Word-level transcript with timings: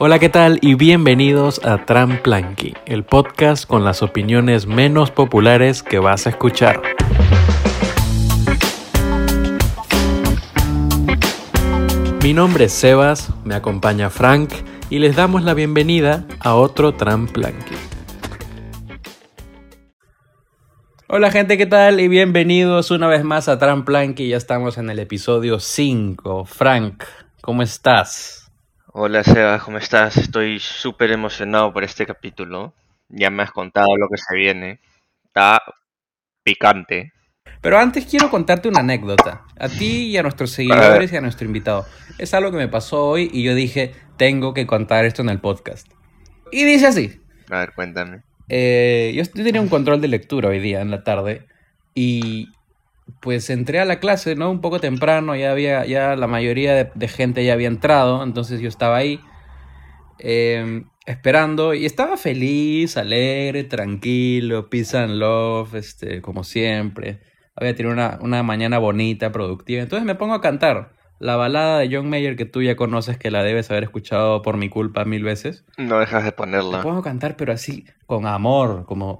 Hola, 0.00 0.20
¿qué 0.20 0.28
tal? 0.28 0.60
Y 0.62 0.74
bienvenidos 0.74 1.60
a 1.64 1.84
Tramplanky, 1.84 2.72
el 2.86 3.02
podcast 3.02 3.66
con 3.66 3.84
las 3.84 4.00
opiniones 4.00 4.68
menos 4.68 5.10
populares 5.10 5.82
que 5.82 5.98
vas 5.98 6.28
a 6.28 6.30
escuchar. 6.30 6.80
Mi 12.22 12.32
nombre 12.32 12.66
es 12.66 12.72
Sebas, 12.74 13.30
me 13.42 13.56
acompaña 13.56 14.08
Frank 14.08 14.52
y 14.88 15.00
les 15.00 15.16
damos 15.16 15.42
la 15.42 15.54
bienvenida 15.54 16.24
a 16.38 16.54
otro 16.54 16.94
Tramplanky. 16.94 17.74
Hola 21.08 21.32
gente, 21.32 21.58
¿qué 21.58 21.66
tal? 21.66 21.98
Y 21.98 22.06
bienvenidos 22.06 22.92
una 22.92 23.08
vez 23.08 23.24
más 23.24 23.48
a 23.48 23.58
Tramplanky, 23.58 24.28
ya 24.28 24.36
estamos 24.36 24.78
en 24.78 24.90
el 24.90 25.00
episodio 25.00 25.58
5. 25.58 26.44
Frank, 26.44 27.02
¿cómo 27.40 27.62
estás? 27.62 28.47
Hola 29.00 29.22
Sebas, 29.22 29.62
¿cómo 29.62 29.78
estás? 29.78 30.16
Estoy 30.16 30.58
súper 30.58 31.12
emocionado 31.12 31.72
por 31.72 31.84
este 31.84 32.04
capítulo. 32.04 32.74
Ya 33.08 33.30
me 33.30 33.44
has 33.44 33.52
contado 33.52 33.86
lo 33.96 34.08
que 34.08 34.16
se 34.16 34.34
viene. 34.34 34.80
Está 35.24 35.62
picante. 36.42 37.12
Pero 37.60 37.78
antes 37.78 38.06
quiero 38.06 38.28
contarte 38.28 38.66
una 38.66 38.80
anécdota. 38.80 39.44
A 39.56 39.68
ti 39.68 40.08
y 40.08 40.16
a 40.16 40.22
nuestros 40.24 40.50
seguidores 40.50 41.12
y 41.12 41.16
a 41.16 41.20
nuestro 41.20 41.46
invitado. 41.46 41.86
Es 42.18 42.34
algo 42.34 42.50
que 42.50 42.56
me 42.56 42.66
pasó 42.66 43.06
hoy 43.06 43.30
y 43.32 43.44
yo 43.44 43.54
dije, 43.54 43.94
tengo 44.16 44.52
que 44.52 44.66
contar 44.66 45.04
esto 45.04 45.22
en 45.22 45.28
el 45.28 45.38
podcast. 45.38 45.86
Y 46.50 46.64
dice 46.64 46.88
así. 46.88 47.20
A 47.50 47.60
ver, 47.60 47.74
cuéntame. 47.76 48.24
Eh, 48.48 49.12
yo, 49.14 49.22
yo 49.22 49.44
tenía 49.44 49.60
un 49.60 49.68
control 49.68 50.00
de 50.00 50.08
lectura 50.08 50.48
hoy 50.48 50.58
día 50.58 50.80
en 50.80 50.90
la 50.90 51.04
tarde 51.04 51.46
y 51.94 52.48
pues 53.20 53.50
entré 53.50 53.80
a 53.80 53.84
la 53.84 53.98
clase, 54.00 54.34
¿no? 54.36 54.50
Un 54.50 54.60
poco 54.60 54.80
temprano, 54.80 55.34
ya 55.36 55.50
había, 55.52 55.84
ya 55.86 56.16
la 56.16 56.26
mayoría 56.26 56.74
de, 56.74 56.90
de 56.94 57.08
gente 57.08 57.44
ya 57.44 57.52
había 57.54 57.68
entrado, 57.68 58.22
entonces 58.22 58.60
yo 58.60 58.68
estaba 58.68 58.96
ahí 58.96 59.20
eh, 60.18 60.84
esperando 61.06 61.74
y 61.74 61.86
estaba 61.86 62.16
feliz, 62.16 62.96
alegre, 62.96 63.64
tranquilo, 63.64 64.68
peace 64.68 64.96
and 64.96 65.14
love, 65.18 65.74
este, 65.74 66.20
como 66.22 66.44
siempre. 66.44 67.20
Había 67.56 67.74
tenido 67.74 67.92
una, 67.92 68.18
una 68.20 68.42
mañana 68.42 68.78
bonita, 68.78 69.32
productiva. 69.32 69.82
Entonces 69.82 70.06
me 70.06 70.14
pongo 70.14 70.34
a 70.34 70.40
cantar 70.40 70.92
la 71.18 71.34
balada 71.36 71.80
de 71.80 71.88
John 71.94 72.08
Mayer 72.08 72.36
que 72.36 72.44
tú 72.44 72.62
ya 72.62 72.76
conoces, 72.76 73.18
que 73.18 73.30
la 73.32 73.42
debes 73.42 73.70
haber 73.70 73.82
escuchado 73.84 74.42
por 74.42 74.56
mi 74.56 74.68
culpa 74.68 75.04
mil 75.04 75.24
veces. 75.24 75.64
No 75.76 75.98
dejas 75.98 76.22
de 76.22 76.30
Me 76.30 76.32
ponerla. 76.32 76.82
pongo 76.82 76.98
a 76.98 77.02
cantar, 77.02 77.36
pero 77.36 77.52
así, 77.52 77.84
con 78.06 78.26
amor, 78.26 78.84
como, 78.86 79.18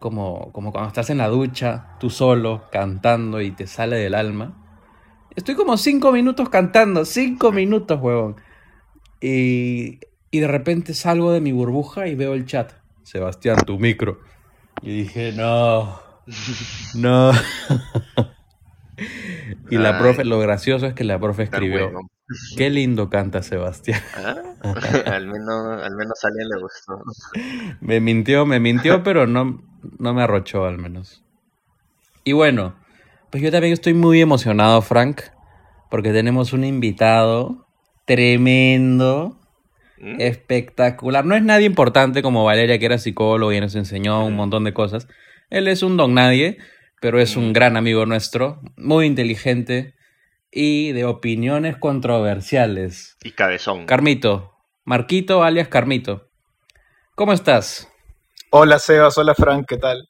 como, 0.00 0.50
como 0.52 0.72
cuando 0.72 0.88
estás 0.88 1.10
en 1.10 1.18
la 1.18 1.28
ducha, 1.28 1.96
tú 2.00 2.10
solo, 2.10 2.64
cantando 2.72 3.40
y 3.40 3.52
te 3.52 3.68
sale 3.68 3.96
del 3.96 4.14
alma. 4.14 4.56
Estoy 5.36 5.54
como 5.54 5.76
cinco 5.76 6.10
minutos 6.10 6.48
cantando, 6.48 7.04
cinco 7.04 7.52
minutos, 7.52 8.00
huevón. 8.00 8.36
Y, 9.20 10.00
y 10.30 10.40
de 10.40 10.48
repente 10.48 10.94
salgo 10.94 11.30
de 11.32 11.42
mi 11.42 11.52
burbuja 11.52 12.08
y 12.08 12.14
veo 12.14 12.32
el 12.34 12.46
chat. 12.46 12.72
Sebastián, 13.02 13.58
tu 13.66 13.78
micro. 13.78 14.20
Y 14.82 15.02
dije, 15.02 15.32
no, 15.32 16.00
no. 16.94 17.32
y 19.70 19.76
la 19.76 19.98
profe, 19.98 20.24
lo 20.24 20.38
gracioso 20.38 20.86
es 20.86 20.94
que 20.94 21.04
la 21.04 21.18
profe 21.18 21.42
escribió. 21.42 21.92
Qué 22.56 22.70
lindo 22.70 23.10
canta 23.10 23.42
Sebastián. 23.42 24.00
Ah, 24.16 24.36
al, 25.06 25.26
menos, 25.26 25.82
al 25.82 25.96
menos 25.96 26.24
a 26.24 26.28
alguien 26.28 26.48
le 26.48 26.60
gustó. 26.60 27.02
Me 27.80 28.00
mintió, 28.00 28.46
me 28.46 28.60
mintió, 28.60 29.02
pero 29.04 29.26
no, 29.26 29.62
no 29.98 30.14
me 30.14 30.22
arrochó 30.22 30.66
al 30.66 30.78
menos. 30.78 31.24
Y 32.24 32.32
bueno, 32.32 32.76
pues 33.30 33.42
yo 33.42 33.50
también 33.50 33.72
estoy 33.72 33.94
muy 33.94 34.20
emocionado, 34.20 34.82
Frank, 34.82 35.22
porque 35.90 36.12
tenemos 36.12 36.52
un 36.52 36.64
invitado 36.64 37.66
tremendo, 38.04 39.38
¿Mm? 39.98 40.20
espectacular. 40.20 41.24
No 41.24 41.34
es 41.34 41.42
nadie 41.42 41.66
importante 41.66 42.22
como 42.22 42.44
Valeria, 42.44 42.78
que 42.78 42.86
era 42.86 42.98
psicólogo 42.98 43.52
y 43.52 43.60
nos 43.60 43.74
enseñó 43.74 44.24
un 44.24 44.36
montón 44.36 44.64
de 44.64 44.72
cosas. 44.72 45.08
Él 45.48 45.68
es 45.68 45.82
un 45.82 45.96
don 45.96 46.14
nadie, 46.14 46.58
pero 47.00 47.20
es 47.20 47.36
un 47.36 47.52
gran 47.52 47.76
amigo 47.76 48.06
nuestro, 48.06 48.60
muy 48.76 49.06
inteligente 49.06 49.94
y 50.50 50.92
de 50.92 51.04
opiniones 51.04 51.76
controversiales. 51.76 53.16
Y 53.22 53.32
cabezón. 53.32 53.86
Carmito, 53.86 54.54
Marquito 54.84 55.42
alias 55.42 55.68
Carmito. 55.68 56.28
¿Cómo 57.14 57.32
estás? 57.32 57.88
Hola 58.50 58.78
Sebas, 58.78 59.16
hola 59.18 59.34
Frank, 59.34 59.66
¿qué 59.68 59.76
tal? 59.76 60.08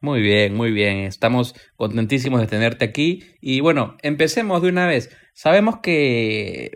Muy 0.00 0.20
bien, 0.20 0.54
muy 0.54 0.72
bien. 0.72 0.98
Estamos 0.98 1.54
contentísimos 1.76 2.40
de 2.40 2.46
tenerte 2.46 2.84
aquí. 2.84 3.22
Y 3.40 3.60
bueno, 3.60 3.96
empecemos 4.02 4.60
de 4.62 4.68
una 4.68 4.86
vez. 4.86 5.16
Sabemos 5.32 5.78
que 5.80 6.72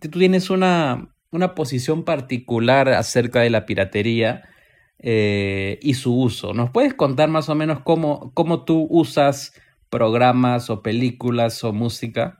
tú 0.00 0.10
tienes 0.10 0.48
una, 0.48 1.14
una 1.32 1.54
posición 1.54 2.04
particular 2.04 2.88
acerca 2.90 3.40
de 3.40 3.50
la 3.50 3.66
piratería 3.66 4.48
eh, 5.00 5.78
y 5.82 5.94
su 5.94 6.16
uso. 6.16 6.54
¿Nos 6.54 6.70
puedes 6.70 6.94
contar 6.94 7.28
más 7.28 7.48
o 7.48 7.54
menos 7.54 7.80
cómo, 7.80 8.32
cómo 8.34 8.64
tú 8.64 8.86
usas 8.90 9.52
programas 9.90 10.70
o 10.70 10.82
películas 10.82 11.62
o 11.64 11.72
música? 11.72 12.38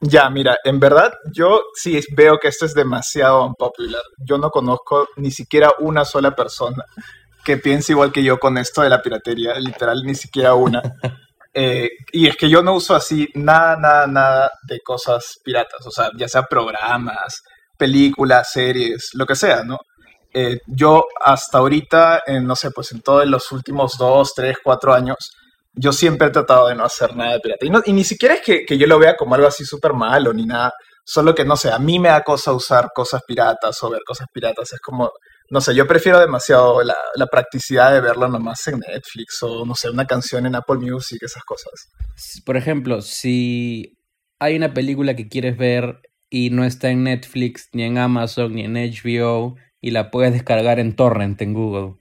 Ya, 0.00 0.30
mira, 0.30 0.56
en 0.64 0.80
verdad 0.80 1.12
yo 1.34 1.60
sí 1.74 2.00
veo 2.16 2.38
que 2.38 2.48
esto 2.48 2.64
es 2.64 2.74
demasiado 2.74 3.46
unpopular. 3.46 4.02
Yo 4.24 4.38
no 4.38 4.50
conozco 4.50 5.08
ni 5.16 5.30
siquiera 5.30 5.72
una 5.78 6.04
sola 6.04 6.34
persona 6.34 6.84
que 7.44 7.58
piense 7.58 7.92
igual 7.92 8.12
que 8.12 8.22
yo 8.22 8.38
con 8.38 8.58
esto 8.58 8.82
de 8.82 8.88
la 8.88 9.02
piratería, 9.02 9.54
literal, 9.58 10.02
ni 10.04 10.14
siquiera 10.14 10.54
una. 10.54 10.82
Eh, 11.52 11.88
y 12.12 12.28
es 12.28 12.36
que 12.36 12.48
yo 12.48 12.62
no 12.62 12.74
uso 12.74 12.94
así 12.94 13.28
nada, 13.34 13.76
nada, 13.76 14.06
nada 14.06 14.52
de 14.68 14.78
cosas 14.84 15.34
piratas, 15.42 15.84
o 15.84 15.90
sea, 15.90 16.08
ya 16.16 16.28
sea 16.28 16.44
programas, 16.44 17.42
películas, 17.76 18.52
series, 18.52 19.10
lo 19.14 19.26
que 19.26 19.34
sea, 19.34 19.64
¿no? 19.64 19.78
Eh, 20.32 20.60
yo 20.68 21.06
hasta 21.24 21.58
ahorita, 21.58 22.22
en, 22.24 22.46
no 22.46 22.54
sé, 22.54 22.70
pues 22.70 22.92
en 22.92 23.00
todos 23.00 23.26
los 23.26 23.50
últimos 23.50 23.98
dos, 23.98 24.32
tres, 24.32 24.58
cuatro 24.62 24.94
años, 24.94 25.16
yo 25.72 25.92
siempre 25.92 26.28
he 26.28 26.30
tratado 26.30 26.68
de 26.68 26.74
no 26.74 26.84
hacer 26.84 27.16
nada 27.16 27.34
de 27.34 27.40
pirata. 27.40 27.66
Y, 27.86 27.92
ni 27.92 28.04
siquiera 28.04 28.34
es 28.34 28.40
que, 28.42 28.78
yo 28.78 28.86
lo 28.86 28.98
vea 28.98 29.16
como 29.16 29.34
algo 29.34 29.46
así 29.46 29.64
súper 29.64 29.92
malo 29.92 30.32
ni 30.32 30.44
nada, 30.44 30.72
solo 31.04 31.34
que 31.34 31.44
no 31.44 31.56
sé, 31.56 31.70
a 31.70 31.78
mí 31.78 31.98
me 31.98 32.08
da 32.08 32.22
cosa 32.22 32.52
usar 32.52 32.90
cosas 32.94 33.22
piratas 33.26 33.82
o 33.82 33.90
ver 33.90 34.02
cosas 34.06 34.26
piratas. 34.32 34.72
Es 34.72 34.80
como, 34.80 35.10
no 35.50 35.60
sé, 35.60 35.74
yo 35.74 35.86
prefiero 35.86 36.18
demasiado 36.18 36.82
la, 36.82 36.96
la 37.14 37.26
practicidad 37.26 37.92
de 37.92 38.00
verlo 38.00 38.28
nomás 38.28 38.66
en 38.68 38.80
Netflix 38.80 39.42
o 39.42 39.64
no 39.64 39.74
sé, 39.74 39.90
una 39.90 40.06
canción 40.06 40.46
en 40.46 40.54
Apple 40.54 40.78
Music, 40.78 41.18
esas 41.22 41.44
cosas. 41.44 41.88
Por 42.44 42.56
ejemplo, 42.56 43.00
si 43.02 43.96
hay 44.38 44.56
una 44.56 44.74
película 44.74 45.14
que 45.14 45.28
quieres 45.28 45.56
ver 45.56 46.00
y 46.30 46.50
no 46.50 46.64
está 46.64 46.90
en 46.90 47.04
Netflix, 47.04 47.68
ni 47.72 47.82
en 47.82 47.98
Amazon, 47.98 48.54
ni 48.54 48.64
en 48.64 48.74
HBO, 48.74 49.56
y 49.80 49.90
la 49.90 50.10
puedes 50.10 50.32
descargar 50.32 50.78
en 50.78 50.94
torrent 50.94 51.40
en 51.42 51.54
Google, 51.54 51.96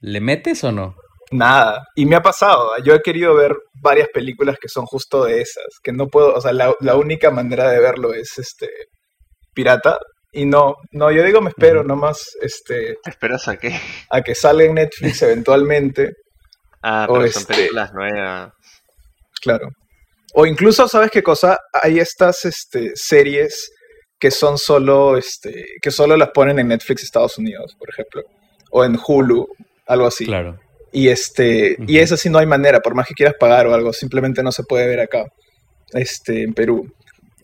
¿le 0.00 0.20
metes 0.20 0.62
o 0.64 0.72
no? 0.72 0.94
Nada. 1.30 1.84
Y 1.94 2.06
me 2.06 2.16
ha 2.16 2.22
pasado. 2.22 2.70
Yo 2.84 2.94
he 2.94 3.00
querido 3.00 3.34
ver 3.34 3.54
varias 3.82 4.08
películas 4.08 4.56
que 4.60 4.68
son 4.68 4.86
justo 4.86 5.24
de 5.24 5.40
esas, 5.42 5.66
que 5.82 5.92
no 5.92 6.06
puedo, 6.08 6.34
o 6.34 6.40
sea, 6.40 6.52
la, 6.52 6.74
la 6.80 6.96
única 6.96 7.30
manera 7.30 7.70
de 7.70 7.80
verlo 7.80 8.14
es 8.14 8.38
este 8.38 8.68
pirata. 9.54 9.98
Y 10.32 10.44
no, 10.44 10.74
no, 10.92 11.10
yo 11.10 11.22
digo 11.24 11.40
me 11.40 11.48
espero 11.50 11.80
Ujú. 11.80 11.88
nomás 11.88 12.22
este, 12.42 12.96
¿Te 13.02 13.10
esperas 13.10 13.48
a 13.48 13.56
qué? 13.56 13.74
a 14.10 14.20
que 14.20 14.34
salga 14.34 14.64
en 14.64 14.74
Netflix 14.74 15.22
eventualmente, 15.22 16.12
Ah, 16.82 17.06
O 17.08 17.14
pero 17.14 17.28
son 17.32 17.42
este- 17.42 17.54
películas 17.54 17.92
nuevas. 17.92 18.52
claro. 19.42 19.68
O 20.34 20.46
incluso, 20.46 20.86
¿sabes 20.86 21.10
qué 21.10 21.22
cosa? 21.22 21.58
Hay 21.82 21.98
estas 21.98 22.44
este, 22.44 22.92
series 22.94 23.70
que 24.20 24.30
son 24.30 24.58
solo, 24.58 25.16
este, 25.16 25.64
que 25.80 25.90
solo 25.90 26.16
las 26.16 26.30
ponen 26.30 26.58
en 26.58 26.68
Netflix 26.68 27.02
Estados 27.02 27.38
Unidos, 27.38 27.74
por 27.78 27.88
ejemplo, 27.90 28.22
o 28.70 28.84
en 28.84 28.96
Hulu, 29.04 29.46
algo 29.86 30.06
así. 30.06 30.26
Claro. 30.26 30.58
Y 30.92 31.08
este, 31.08 31.76
y 31.86 31.98
eso 31.98 32.16
sí 32.16 32.30
no 32.30 32.38
hay 32.38 32.46
manera, 32.46 32.80
por 32.80 32.94
más 32.94 33.06
que 33.06 33.14
quieras 33.14 33.34
pagar 33.38 33.66
o 33.66 33.74
algo, 33.74 33.92
simplemente 33.92 34.42
no 34.42 34.52
se 34.52 34.62
puede 34.64 34.86
ver 34.86 35.00
acá, 35.00 35.24
este, 35.92 36.42
en 36.42 36.54
Perú. 36.54 36.90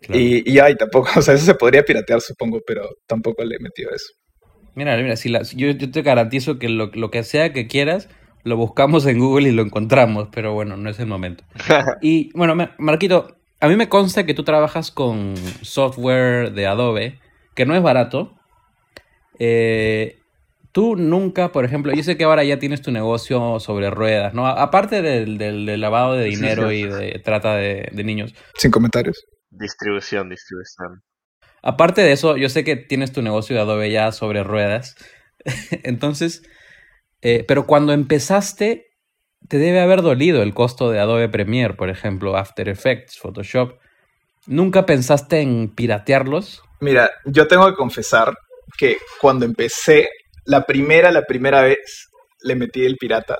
claro. 0.00 0.21
Y, 0.21 0.50
y 0.50 0.59
hay 0.59 0.77
tampoco, 0.77 1.09
o 1.19 1.22
sea, 1.22 1.34
eso 1.34 1.45
se 1.45 1.54
podría 1.54 1.83
piratear, 1.84 2.21
supongo, 2.21 2.60
pero 2.66 2.89
tampoco 3.07 3.45
le 3.45 3.57
he 3.57 3.60
metido 3.60 3.91
eso. 3.95 4.07
Mira, 4.74 4.97
mira, 4.97 5.16
si 5.16 5.28
la- 5.28 5.42
yo, 5.42 5.71
yo 5.71 5.91
te 5.91 6.03
garantizo 6.03 6.59
que 6.59 6.69
lo, 6.69 6.86
lo 6.95 7.10
que 7.10 7.22
sea 7.22 7.53
que 7.53 7.66
quieras, 7.69 8.09
lo 8.45 8.57
buscamos 8.57 9.07
en 9.07 9.19
Google 9.19 9.48
y 9.48 9.53
lo 9.53 9.63
encontramos, 9.63 10.28
pero 10.33 10.53
bueno, 10.54 10.77
no 10.77 10.91
es 10.91 10.98
el 10.98 11.07
momento. 11.07 11.45
Y 12.03 12.30
bueno, 12.36 12.54
Ma- 12.57 12.74
Marquito, 12.78 13.36
a 13.60 13.69
mí 13.69 13.77
me 13.77 13.89
consta 13.89 14.27
que 14.27 14.34
tú 14.34 14.42
trabajas 14.42 14.91
con 14.91 15.34
software 15.63 16.53
de 16.53 16.66
Adobe, 16.66 17.21
que 17.54 17.66
no 17.66 17.74
es 17.77 17.83
barato. 17.83 18.33
Eh, 19.39 20.16
tú 20.74 20.97
nunca, 20.97 21.53
por 21.53 21.65
ejemplo, 21.65 21.92
yo 21.94 22.03
sé 22.03 22.16
que 22.16 22.24
ahora 22.24 22.42
ya 22.42 22.59
tienes 22.59 22.82
tu 22.82 22.91
negocio 22.91 23.60
sobre 23.60 23.91
ruedas, 23.91 24.34
¿no? 24.34 24.47
Aparte 24.48 25.03
del, 25.03 25.38
del- 25.38 25.66
del 25.66 25.80
lavado 25.80 26.15
de 26.15 26.24
Sí, 26.30 26.36
dinero 26.36 26.68
sí. 26.71 26.76
y 26.80 26.82
de 26.88 27.21
trata 27.24 27.54
de, 27.54 27.88
de 27.92 28.03
niños. 28.04 28.34
Sin 28.59 28.72
comentarios. 28.72 29.24
distribución, 29.50 30.28
distribución. 30.28 31.03
Aparte 31.62 32.03
de 32.03 32.10
eso, 32.10 32.36
yo 32.36 32.48
sé 32.48 32.65
que 32.65 32.74
tienes 32.74 33.12
tu 33.12 33.22
negocio 33.22 33.54
de 33.54 33.62
Adobe 33.62 33.91
ya 33.92 34.10
sobre 34.10 34.42
ruedas. 34.42 34.97
Entonces, 35.84 36.42
eh, 37.22 37.44
pero 37.47 37.66
cuando 37.66 37.92
empezaste, 37.92 38.88
te 39.48 39.59
debe 39.59 39.80
haber 39.80 40.03
dolido 40.03 40.42
el 40.42 40.54
costo 40.54 40.91
de 40.91 40.98
Adobe 40.98 41.28
Premiere, 41.28 41.74
por 41.74 41.88
ejemplo, 41.88 42.36
After 42.36 42.68
Effects, 42.68 43.16
Photoshop. 43.18 43.78
¿Nunca 44.47 44.84
pensaste 44.86 45.41
en 45.41 45.68
piratearlos? 45.74 46.62
Mira, 46.80 47.10
yo 47.26 47.47
tengo 47.47 47.66
que 47.68 47.76
confesar 47.76 48.36
que 48.76 48.98
cuando 49.21 49.44
empecé, 49.47 50.09
la 50.45 50.65
primera, 50.67 51.11
la 51.11 51.23
primera 51.23 51.63
vez, 51.63 52.09
le 52.43 52.55
metí 52.57 52.85
el 52.85 52.97
pirata. 52.97 53.39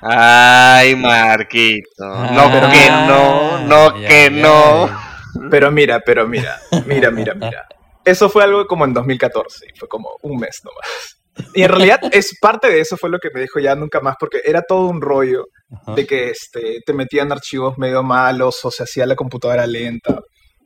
Ay, 0.00 0.94
Marquito. 0.94 2.04
no 2.04 2.40
Ah, 2.42 2.70
que 2.72 2.90
no, 2.90 3.58
no 3.66 4.00
ya, 4.00 4.08
que 4.08 4.24
ya. 4.24 4.30
no. 4.30 5.08
Pero 5.50 5.70
mira, 5.70 6.00
pero 6.04 6.26
mira, 6.28 6.58
mira, 6.86 7.10
mira, 7.10 7.34
mira. 7.34 7.66
Eso 8.04 8.28
fue 8.30 8.44
algo 8.44 8.66
como 8.66 8.84
en 8.84 8.94
2014, 8.94 9.66
y 9.74 9.78
fue 9.78 9.88
como 9.88 10.08
un 10.22 10.38
mes 10.38 10.60
nomás. 10.64 11.50
Y 11.54 11.62
en 11.62 11.68
realidad 11.68 12.00
es 12.12 12.36
parte 12.40 12.68
de 12.68 12.80
eso 12.80 12.96
fue 12.96 13.10
lo 13.10 13.18
que 13.18 13.28
me 13.34 13.40
dijo 13.40 13.58
ya 13.60 13.74
nunca 13.74 14.00
más, 14.00 14.16
porque 14.18 14.40
era 14.44 14.62
todo 14.62 14.86
un 14.88 15.00
rollo 15.00 15.44
Ajá. 15.70 15.94
de 15.94 16.06
que 16.06 16.30
este, 16.30 16.78
te 16.84 16.92
metían 16.92 17.30
archivos 17.32 17.76
medio 17.78 18.02
malos 18.02 18.64
o 18.64 18.70
se 18.70 18.84
hacía 18.84 19.06
la 19.06 19.14
computadora 19.16 19.66
lenta. 19.66 20.20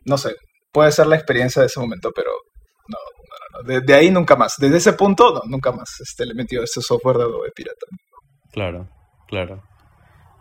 No 0.04 0.16
sé, 0.18 0.34
puede 0.72 0.92
ser 0.92 1.06
la 1.06 1.16
experiencia 1.16 1.60
de 1.60 1.66
ese 1.66 1.80
momento, 1.80 2.10
pero 2.14 2.30
no, 3.62 3.68
no, 3.68 3.74
no, 3.74 3.78
no. 3.78 3.80
De, 3.80 3.80
de 3.80 3.94
ahí 3.94 4.10
nunca 4.10 4.36
más. 4.36 4.56
Desde 4.58 4.76
ese 4.76 4.92
punto, 4.94 5.32
no, 5.32 5.40
nunca 5.46 5.72
más 5.72 6.00
este, 6.00 6.26
le 6.26 6.32
he 6.32 6.34
metido 6.34 6.62
ese 6.64 6.80
software 6.80 7.16
de 7.18 7.22
Adobe 7.24 7.50
pirata. 7.54 7.86
Claro, 8.52 8.88
claro. 9.28 9.62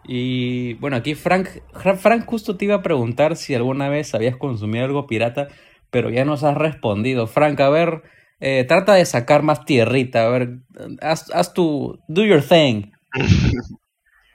Y 0.04 0.74
bueno, 0.76 0.98
aquí 0.98 1.16
Frank, 1.16 1.48
Fra- 1.74 1.96
Frank 1.96 2.26
justo 2.26 2.58
te 2.58 2.66
iba 2.66 2.76
a 2.76 2.82
preguntar 2.84 3.36
si 3.36 3.54
alguna 3.56 3.90
vez 3.90 4.14
habías 4.16 4.36
consumido 4.38 4.86
algo 4.86 5.08
pirata, 5.08 5.48
pero 5.90 6.10
ya 6.10 6.26
nos 6.26 6.44
has 6.44 6.58
respondido. 6.58 7.28
Frank, 7.28 7.60
a 7.60 7.70
ver, 7.70 8.04
eh, 8.40 8.66
trata 8.68 8.94
de 8.96 9.06
sacar 9.06 9.44
más 9.44 9.64
tierrita, 9.66 10.26
a 10.26 10.30
ver, 10.30 10.58
haz, 11.02 11.30
haz 11.34 11.54
tu, 11.54 12.00
do 12.08 12.26
your 12.26 12.42
thing. 12.42 12.92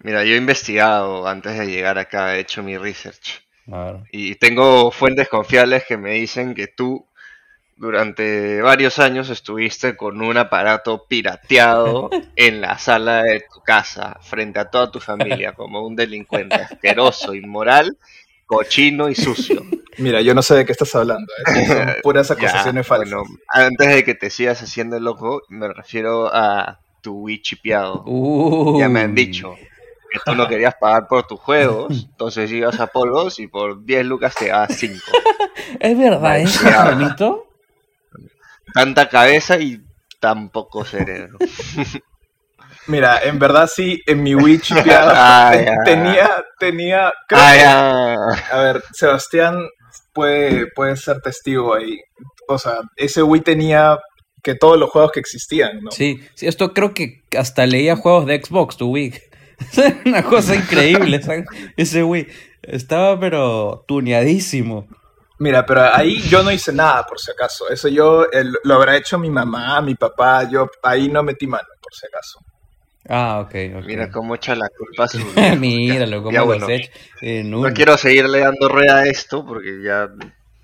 Mira, 0.01 0.25
yo 0.25 0.35
he 0.35 0.39
investigado 0.39 1.27
antes 1.27 1.59
de 1.59 1.67
llegar 1.67 1.99
acá, 1.99 2.37
he 2.37 2.41
hecho 2.41 2.63
mi 2.63 2.77
research. 2.79 3.41
Y 4.13 4.37
tengo 4.37 4.93
fuentes 4.93 5.29
confiables 5.29 5.85
que 5.89 5.97
me 5.97 6.13
dicen 6.13 6.55
que 6.55 6.69
tú 6.69 7.06
durante 7.77 8.61
varios 8.63 8.99
años 8.99 9.29
estuviste 9.31 9.97
con 9.97 10.21
un 10.23 10.37
aparato 10.37 11.07
pirateado 11.07 12.11
en 12.37 12.61
la 12.61 12.79
sala 12.79 13.23
de 13.23 13.45
tu 13.53 13.61
casa, 13.61 14.19
frente 14.23 14.59
a 14.59 14.71
toda 14.71 14.91
tu 14.91 15.01
familia, 15.01 15.53
como 15.53 15.87
un 15.87 15.95
delincuente 15.95 16.57
asqueroso, 16.57 17.35
inmoral, 17.35 17.97
cochino 18.47 19.09
y 19.09 19.15
sucio. 19.15 19.63
Mira, 19.99 20.21
yo 20.21 20.35
no 20.35 20.43
sé 20.43 20.55
de 20.55 20.65
qué 20.67 20.73
estás 20.73 20.95
hablando. 20.95 21.33
¿eh? 21.47 21.67
Son 21.67 21.89
puras 22.03 22.31
acusaciones 22.31 22.85
Ya, 22.85 22.89
falsas. 22.89 23.11
bueno, 23.11 23.25
antes 23.49 23.89
de 23.89 24.05
que 24.05 24.15
te 24.15 24.31
sigas 24.31 24.63
haciendo 24.63 24.97
el 24.97 25.05
loco, 25.05 25.43
me 25.49 25.69
refiero 25.73 26.31
a 26.35 26.81
tu 27.03 27.21
Wii 27.25 27.43
chipeado. 27.43 28.05
Ya 28.79 28.89
me 28.89 29.01
han 29.01 29.15
dicho 29.15 29.55
que 30.11 30.19
tú 30.25 30.35
no 30.35 30.49
querías 30.49 30.75
pagar 30.77 31.09
por 31.09 31.27
tus 31.27 31.41
juegos, 31.41 32.07
entonces 32.11 32.51
ibas 32.53 32.79
a 32.81 32.87
polvos 32.89 33.39
y 33.41 33.49
por 33.49 33.85
10 33.85 34.07
lucas 34.07 34.35
te 34.35 34.49
dabas 34.49 34.77
5. 34.77 34.95
¿Es 35.81 35.99
verdad 35.99 36.41
eso, 36.41 36.65
Ya. 36.65 37.46
Tanta 38.75 39.09
cabeza 39.09 39.59
y 39.59 39.81
tan 40.21 40.51
poco 40.51 40.85
cerebro. 40.85 41.39
Mira, 42.89 43.19
en 43.25 43.39
verdad 43.39 43.69
sí, 43.73 44.01
en 44.07 44.23
mi 44.23 44.35
Wii 44.35 44.59
chipeado 44.61 45.11
Ah, 45.15 45.53
tenía, 45.85 46.31
tenía, 46.59 47.13
creo 47.27 47.41
Ah, 47.43 48.17
que- 48.49 48.55
a 48.55 48.61
ver, 48.61 48.83
Sebastián 48.93 49.59
puede, 50.13 50.69
puede 50.75 50.97
ser 50.97 51.21
testigo 51.21 51.75
ahí. 51.75 51.99
O 52.49 52.59
sea, 52.59 52.81
ese 52.97 53.23
Wii 53.23 53.41
tenía 53.43 53.99
que 54.43 54.55
todos 54.55 54.79
los 54.79 54.91
juegos 54.91 55.11
que 55.11 55.19
existían, 55.21 55.81
¿no? 55.83 55.91
Sí, 55.91 56.21
sí, 56.35 56.47
esto 56.47 56.73
creo 56.73 56.95
que 56.95 57.23
hasta 57.37 57.67
leía 57.67 57.97
juegos 57.97 58.27
de 58.27 58.41
Xbox, 58.45 58.77
tu 58.77 58.91
Wii. 58.93 59.15
Una 60.07 60.23
cosa 60.23 60.55
increíble, 60.55 61.21
¿sabes? 61.23 61.47
ese 61.77 62.05
Wii. 62.05 62.29
Estaba 62.63 63.19
pero 63.19 63.85
tuneadísimo. 63.89 64.87
Mira, 65.39 65.65
pero 65.67 65.83
ahí 65.95 66.21
yo 66.29 66.43
no 66.43 66.51
hice 66.51 66.73
nada, 66.73 67.05
por 67.05 67.21
si 67.21 67.31
acaso. 67.31 67.69
Eso 67.69 67.89
yo 67.89 68.27
el- 68.31 68.59
lo 68.65 68.75
habrá 68.75 68.97
hecho 68.97 69.19
mi 69.19 69.31
mamá, 69.31 69.81
mi 69.83 69.95
papá, 69.95 70.49
yo 70.49 70.71
ahí 70.83 71.09
no 71.09 71.23
metí 71.23 71.47
mano, 71.47 71.67
por 71.83 71.93
si 71.95 72.07
acaso. 72.07 72.41
Ah, 73.09 73.39
ok, 73.41 73.55
ok. 73.79 73.85
Mira 73.87 74.11
cómo 74.11 74.35
echa 74.35 74.55
la 74.57 74.69
culpa 74.69 75.05
a 75.05 75.09
su. 75.09 75.19
Míralo, 75.61 76.23
cómo 76.23 76.33
Ya, 76.33 76.41
lo 76.41 76.47
bueno. 76.47 76.65
has 76.67 76.73
hecho. 76.73 76.91
En 77.21 77.51
No 77.51 77.63
quiero 77.73 77.97
seguirle 77.99 78.41
dando 78.41 78.69
rueda 78.69 78.99
a 79.01 79.07
esto 79.07 79.45
porque 79.47 79.81
ya 79.85 80.09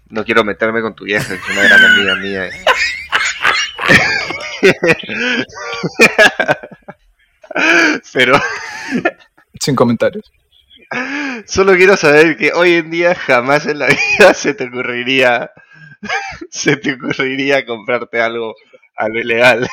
no 0.08 0.24
quiero 0.24 0.42
meterme 0.42 0.80
con 0.82 0.94
tu 0.94 1.04
vieja, 1.04 1.28
que 1.28 1.34
es 1.34 1.48
una 1.50 1.62
gran 1.68 1.84
amiga 1.84 2.14
mía. 2.16 2.50
Pero 8.12 8.40
Sin 9.60 9.74
comentarios. 9.76 10.30
Solo 11.46 11.74
quiero 11.74 11.96
saber 11.96 12.36
que 12.36 12.52
hoy 12.52 12.74
en 12.74 12.90
día 12.90 13.14
jamás 13.14 13.66
en 13.66 13.78
la 13.78 13.86
vida 13.88 14.34
se 14.34 14.54
te 14.54 14.64
ocurriría 14.64 15.50
se 16.50 16.76
te 16.76 16.94
ocurriría 16.94 17.64
comprarte 17.66 18.20
algo 18.20 18.54
algo 18.96 19.18
ilegal. 19.18 19.68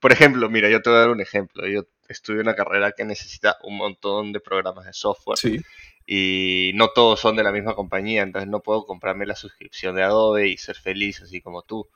Por 0.00 0.12
ejemplo, 0.12 0.48
mira, 0.50 0.68
yo 0.70 0.80
te 0.82 0.90
voy 0.90 0.96
a 0.98 1.00
dar 1.00 1.10
un 1.10 1.20
ejemplo. 1.20 1.66
Yo 1.66 1.82
estudio 2.08 2.40
una 2.40 2.54
carrera 2.54 2.92
que 2.92 3.04
necesita 3.04 3.56
un 3.62 3.76
montón 3.76 4.32
de 4.32 4.40
programas 4.40 4.86
de 4.86 4.92
software 4.92 5.38
Sí. 5.38 5.58
y 6.06 6.72
no 6.74 6.88
todos 6.88 7.20
son 7.20 7.36
de 7.36 7.42
la 7.42 7.52
misma 7.52 7.74
compañía, 7.74 8.22
entonces 8.22 8.48
no 8.48 8.60
puedo 8.60 8.86
comprarme 8.86 9.26
la 9.26 9.36
suscripción 9.36 9.94
de 9.94 10.04
Adobe 10.04 10.48
y 10.48 10.56
ser 10.56 10.76
feliz 10.76 11.20
así 11.22 11.40
como 11.42 11.62
tú. 11.62 11.86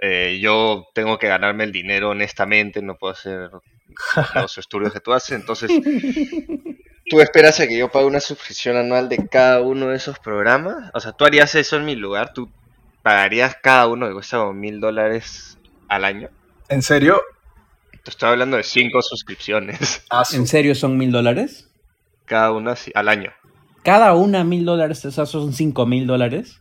Eh, 0.00 0.38
yo 0.40 0.86
tengo 0.94 1.18
que 1.18 1.28
ganarme 1.28 1.64
el 1.64 1.72
dinero 1.72 2.10
honestamente, 2.10 2.82
no 2.82 2.96
puedo 2.96 3.14
hacer 3.14 3.50
los 4.34 4.58
estudios 4.58 4.92
que 4.92 5.00
tú 5.00 5.12
haces, 5.12 5.32
entonces 5.38 5.70
tú 7.08 7.20
esperas 7.20 7.60
a 7.60 7.66
que 7.66 7.78
yo 7.78 7.90
pague 7.90 8.06
una 8.06 8.20
suscripción 8.20 8.76
anual 8.76 9.08
de 9.08 9.26
cada 9.28 9.60
uno 9.62 9.88
de 9.88 9.96
esos 9.96 10.18
programas, 10.18 10.90
o 10.94 11.00
sea, 11.00 11.12
tú 11.12 11.24
harías 11.24 11.54
eso 11.54 11.76
en 11.76 11.84
mi 11.84 11.94
lugar, 11.96 12.32
tú 12.34 12.50
pagarías 13.02 13.56
cada 13.62 13.86
uno 13.86 14.06
que 14.08 14.14
cuesta 14.14 14.38
como 14.38 14.52
mil 14.52 14.80
dólares 14.80 15.58
al 15.88 16.04
año. 16.04 16.28
¿En 16.68 16.82
serio? 16.82 17.22
Te 18.02 18.10
estoy 18.10 18.28
hablando 18.30 18.56
de 18.56 18.64
cinco 18.64 19.00
suscripciones, 19.02 20.04
Ah, 20.10 20.24
¿En 20.32 20.46
serio 20.46 20.74
son 20.74 20.96
mil 20.98 21.10
dólares? 21.12 21.70
cada 22.24 22.50
una 22.52 22.72
así- 22.72 22.90
al 22.94 23.08
año. 23.08 23.32
Cada 23.84 24.14
una 24.14 24.42
mil 24.42 24.64
dólares, 24.64 25.04
o 25.04 25.10
sea, 25.12 25.26
son 25.26 25.52
cinco 25.52 25.86
mil 25.86 26.06
dólares. 26.08 26.60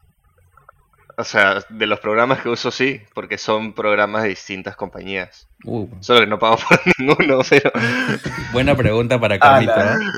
O 1.17 1.23
sea, 1.23 1.63
de 1.69 1.85
los 1.88 2.00
programas 2.01 2.41
que 2.41 2.50
uso 2.50 2.71
sí, 2.71 3.01
porque 3.13 3.38
son 3.38 3.73
programas 3.73 4.23
de 4.23 4.29
distintas 4.29 4.75
compañías. 4.75 5.47
Uh, 5.63 5.88
Solo 6.01 6.19
que 6.21 6.27
no 6.27 6.38
pago 6.39 6.57
por 6.69 6.79
ninguno, 7.00 7.39
pero... 7.50 7.71
buena 8.51 8.75
pregunta 8.75 9.19
para 9.19 9.35
Ah, 9.35 9.39
Carlito. 9.39 9.75
la- 9.75 9.95
¿no? 9.95 10.12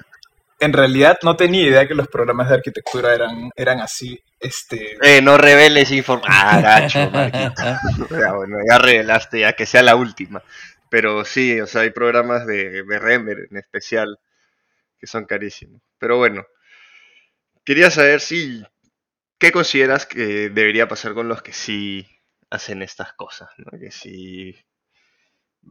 En 0.59 0.73
realidad 0.73 1.19
no 1.21 1.35
tenía 1.35 1.67
idea 1.67 1.87
que 1.87 1.93
los 1.93 2.07
programas 2.07 2.49
de 2.49 2.55
arquitectura 2.55 3.13
eran, 3.13 3.51
eran 3.55 3.79
así. 3.79 4.19
Este, 4.39 4.97
Eh, 5.03 5.21
no 5.21 5.37
reveles 5.37 5.91
información. 5.91 6.33
Ah, 6.35 6.59
gacho. 6.61 7.11
Ya, 8.19 8.33
bueno, 8.33 8.57
ya 8.67 8.79
revelaste, 8.79 9.41
ya 9.41 9.53
que 9.53 9.67
sea 9.67 9.83
la 9.83 9.95
última. 9.95 10.41
Pero 10.89 11.23
sí, 11.25 11.61
o 11.61 11.67
sea, 11.67 11.81
hay 11.81 11.91
programas 11.91 12.47
de, 12.47 12.81
de 12.83 12.99
render 12.99 13.47
en 13.51 13.57
especial 13.57 14.17
que 14.99 15.05
son 15.05 15.25
carísimos. 15.25 15.79
Pero 15.99 16.17
bueno, 16.17 16.43
quería 17.63 17.91
saber 17.91 18.19
si... 18.21 18.63
¿Qué 19.39 19.51
consideras 19.51 20.05
que 20.05 20.49
debería 20.49 20.87
pasar 20.87 21.13
con 21.13 21.27
los 21.27 21.41
que 21.41 21.53
sí 21.53 22.07
hacen 22.49 22.81
estas 22.81 23.13
cosas? 23.13 23.49
¿no? 23.57 23.77
Que 23.79 23.91
sí 23.91 24.55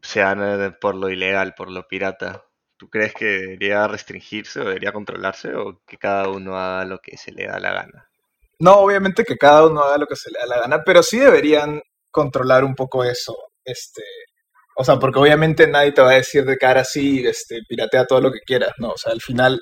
sean 0.02 0.40
eh, 0.42 0.70
por 0.80 0.94
lo 0.94 1.10
ilegal, 1.10 1.54
por 1.54 1.70
lo 1.70 1.86
pirata. 1.88 2.44
¿Tú 2.76 2.88
crees 2.90 3.14
que 3.14 3.24
debería 3.24 3.88
restringirse 3.88 4.60
o 4.60 4.64
debería 4.64 4.92
controlarse 4.92 5.54
o 5.54 5.82
que 5.86 5.96
cada 5.96 6.28
uno 6.28 6.56
haga 6.56 6.84
lo 6.84 6.98
que 7.00 7.16
se 7.16 7.32
le 7.32 7.46
da 7.46 7.58
la 7.58 7.72
gana? 7.72 8.10
no, 8.58 8.76
obviamente 8.76 9.24
que 9.24 9.36
cada 9.36 9.66
uno 9.66 9.82
haga 9.82 9.98
lo 9.98 10.06
que 10.06 10.16
se 10.16 10.30
le 10.30 10.38
da 10.38 10.46
la 10.46 10.60
gana, 10.62 10.82
pero 10.84 11.02
sí 11.02 11.18
deberían 11.18 11.80
controlar 12.10 12.64
un 12.64 12.74
poco 12.74 13.04
eso. 13.04 13.36
Este, 13.64 14.02
o 14.76 14.84
sea, 14.84 14.98
porque 14.98 15.18
obviamente 15.18 15.66
nadie 15.66 15.92
te 15.92 16.02
va 16.02 16.12
a 16.12 16.14
decir 16.16 16.44
de 16.44 16.56
cara 16.56 16.82
así, 16.82 17.26
este, 17.26 17.60
piratea 17.68 18.06
todo 18.06 18.20
lo 18.20 18.32
que 18.32 18.40
quieras, 18.40 18.72
¿no? 18.78 18.90
O 18.90 18.96
sea, 18.96 19.12
al 19.12 19.20
final 19.20 19.60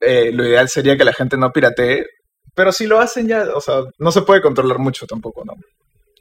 eh, 0.00 0.32
lo 0.32 0.44
ideal 0.46 0.68
sería 0.68 0.96
que 0.96 1.04
la 1.04 1.12
gente 1.12 1.36
no 1.36 1.52
piratee, 1.52 2.06
pero 2.58 2.72
si 2.72 2.88
lo 2.88 2.98
hacen 2.98 3.28
ya, 3.28 3.44
o 3.54 3.60
sea, 3.60 3.82
no 3.98 4.10
se 4.10 4.22
puede 4.22 4.42
controlar 4.42 4.80
mucho 4.80 5.06
tampoco, 5.06 5.44
¿no? 5.44 5.52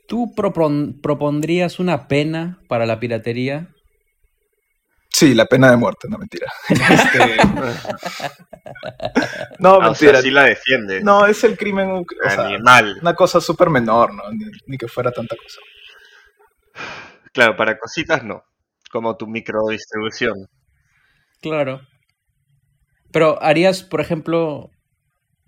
¿Tú 0.08 0.32
propon- 0.36 1.01
propondrías 1.01 1.79
una 1.79 2.08
pena 2.08 2.60
para 2.70 2.86
la 2.86 3.00
piratería? 3.00 3.70
Sí, 5.10 5.34
la 5.34 5.48
pena 5.48 5.72
de 5.72 5.77
muerte, 5.77 6.08
no 6.08 6.20
mentira. 6.20 6.46
Este, 6.70 7.38
no, 9.60 9.82
Ah, 9.82 9.89
o 9.89 9.96
sea, 9.96 10.12
mentira. 10.12 10.22
sí 10.22 10.29
la 10.29 10.44
defiende. 10.44 11.01
No, 11.03 11.25
es 11.25 11.44
el 11.44 11.58
crimen, 11.58 11.89
o 11.89 12.06
sea, 12.29 12.46
Animal. 12.46 13.00
una 13.01 13.15
cosa 13.15 13.41
súper 13.41 13.72
menor, 13.72 14.13
¿no? 14.13 14.22
Ni, 14.32 14.46
ni 14.67 14.77
que 14.77 14.88
fuera 14.88 15.12
tanta 15.12 15.36
cosa. 15.36 15.60
Claro, 17.34 17.56
para 17.56 17.77
cositas 17.79 18.24
no. 18.24 18.44
Como 18.91 19.17
tu 19.17 19.25
microdistribución. 19.27 20.48
Claro. 21.41 21.82
Pero 23.12 23.41
harías, 23.41 23.82
por 23.84 24.01
ejemplo, 24.01 24.70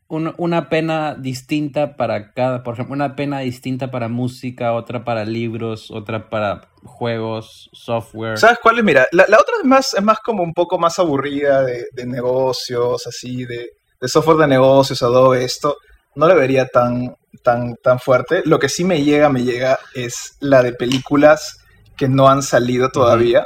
un- 0.09 0.33
una 0.37 0.67
pena 0.69 1.15
distinta 1.15 1.95
para 1.95 2.33
cada, 2.33 2.63
por 2.63 2.73
ejemplo, 2.73 2.93
una 2.95 3.15
pena 3.15 3.39
distinta 3.39 3.89
para 3.91 4.07
música, 4.09 4.73
otra 4.73 5.03
para 5.05 5.23
libros, 5.23 5.89
otra 5.91 6.29
para 6.29 6.67
juegos, 6.83 7.69
software. 7.73 8.37
¿Sabes 8.37 8.59
cuál 8.61 8.79
es? 8.79 8.83
Mira, 8.83 9.07
la, 9.11 9.25
la 9.29 9.37
otra 9.37 9.55
es 9.61 9.65
más, 9.65 9.93
es 9.93 10.03
más 10.03 10.17
como 10.19 10.43
un 10.43 10.53
poco 10.53 10.77
más 10.77 10.99
aburrida 10.99 11.63
de, 11.63 11.85
de 11.93 12.05
negocios, 12.05 13.05
así, 13.07 13.45
de, 13.45 13.69
de 14.01 14.07
software 14.07 14.37
de 14.37 14.47
negocios, 14.47 15.01
Adobe, 15.03 15.43
esto. 15.45 15.77
no 16.15 16.27
lo 16.27 16.35
vería 16.35 16.65
tan, 16.65 17.15
tan, 17.43 17.75
tan 17.83 17.99
fuerte. 17.99 18.41
Lo 18.45 18.59
que 18.59 18.67
sí 18.69 18.83
me 18.83 19.03
llega, 19.03 19.29
me 19.29 19.43
llega 19.43 19.77
es 19.93 20.35
la 20.39 20.63
de 20.63 20.73
películas 20.73 21.57
que 21.95 22.07
no 22.09 22.27
han 22.27 22.41
salido 22.41 22.89
todavía. 22.89 23.45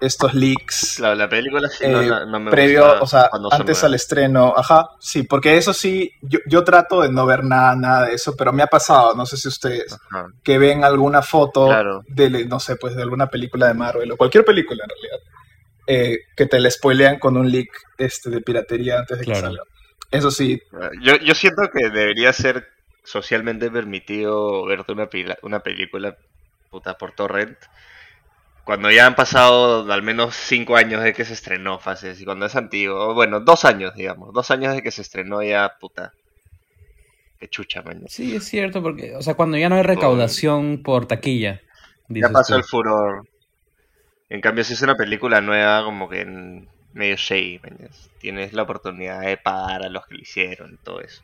Estos 0.00 0.32
leaks. 0.34 0.94
Claro, 0.98 1.14
la 1.16 1.28
película 1.28 1.68
sí 1.68 1.84
eh, 1.84 1.90
no, 1.90 2.26
no 2.26 2.40
me 2.40 2.50
previo, 2.50 2.82
gusta 2.84 3.02
o 3.02 3.06
sea, 3.06 3.30
antes 3.50 3.82
al 3.82 3.94
estreno, 3.94 4.54
ajá, 4.56 4.90
sí, 5.00 5.24
porque 5.24 5.56
eso 5.56 5.72
sí, 5.74 6.12
yo, 6.22 6.38
yo 6.46 6.62
trato 6.64 7.02
de 7.02 7.10
no 7.10 7.26
ver 7.26 7.42
nada, 7.44 7.74
nada 7.74 8.06
de 8.06 8.14
eso, 8.14 8.34
pero 8.36 8.52
me 8.52 8.62
ha 8.62 8.68
pasado, 8.68 9.14
no 9.14 9.26
sé 9.26 9.36
si 9.36 9.48
ustedes, 9.48 9.96
Ajá. 10.10 10.26
que 10.44 10.58
ven 10.58 10.84
alguna 10.84 11.22
foto 11.22 11.66
Claro. 11.66 12.02
de, 12.06 12.44
no 12.46 12.60
sé, 12.60 12.76
pues 12.76 12.94
de 12.94 13.02
alguna 13.02 13.26
película 13.28 13.66
de 13.66 13.74
Marvel 13.74 14.12
o 14.12 14.16
cualquier 14.16 14.44
película 14.44 14.84
en 14.84 14.90
realidad, 14.90 15.18
eh, 15.86 16.18
que 16.36 16.46
te 16.46 16.60
la 16.60 16.70
spoilean 16.70 17.18
con 17.18 17.36
un 17.36 17.50
leak 17.50 17.68
este, 17.98 18.30
de 18.30 18.40
piratería 18.40 18.98
antes 19.00 19.18
de 19.18 19.24
que 19.24 19.32
Claro. 19.32 19.46
salga. 19.48 19.62
Eso 20.10 20.30
sí, 20.30 20.60
Yo, 21.02 21.16
yo 21.16 21.34
siento 21.34 21.68
que 21.72 21.90
debería 21.90 22.32
ser 22.32 22.66
socialmente 23.04 23.70
permitido 23.70 24.64
verte 24.64 24.92
una, 24.92 25.06
pila- 25.06 25.38
una 25.42 25.60
película 25.60 26.16
puta 26.70 26.96
por 26.96 27.12
torrent 27.12 27.56
cuando 28.68 28.90
ya 28.90 29.06
han 29.06 29.14
pasado 29.14 29.90
al 29.90 30.02
menos 30.02 30.34
cinco 30.34 30.76
años 30.76 31.02
de 31.02 31.14
que 31.14 31.24
se 31.24 31.32
estrenó 31.32 31.78
Fases 31.78 32.20
y 32.20 32.26
cuando 32.26 32.44
es 32.44 32.54
antiguo, 32.54 33.14
bueno, 33.14 33.40
dos 33.40 33.64
años, 33.64 33.94
digamos, 33.94 34.34
dos 34.34 34.50
años 34.50 34.74
de 34.74 34.82
que 34.82 34.90
se 34.90 35.00
estrenó 35.00 35.42
ya, 35.42 35.78
puta. 35.80 36.12
Qué 37.40 37.48
chucha, 37.48 37.80
man. 37.80 38.04
Sí, 38.08 38.36
es 38.36 38.44
cierto, 38.44 38.82
porque, 38.82 39.16
o 39.16 39.22
sea, 39.22 39.32
cuando 39.32 39.56
ya 39.56 39.70
no 39.70 39.76
hay 39.76 39.84
recaudación 39.84 40.82
por 40.82 41.06
taquilla. 41.06 41.62
Ya 42.08 42.28
pasó 42.28 42.52
tú. 42.52 42.58
el 42.58 42.64
furor. 42.64 43.28
En 44.28 44.42
cambio, 44.42 44.62
si 44.64 44.74
es 44.74 44.82
una 44.82 44.98
película 44.98 45.40
nueva, 45.40 45.82
como 45.82 46.10
que 46.10 46.20
en 46.20 46.68
medio 46.92 47.16
shady, 47.16 47.60
man, 47.60 47.88
tienes 48.18 48.52
la 48.52 48.64
oportunidad 48.64 49.22
de 49.22 49.38
pagar 49.38 49.82
a 49.82 49.88
los 49.88 50.06
que 50.06 50.16
lo 50.16 50.20
hicieron 50.20 50.74
y 50.74 50.76
todo 50.84 51.00
eso. 51.00 51.22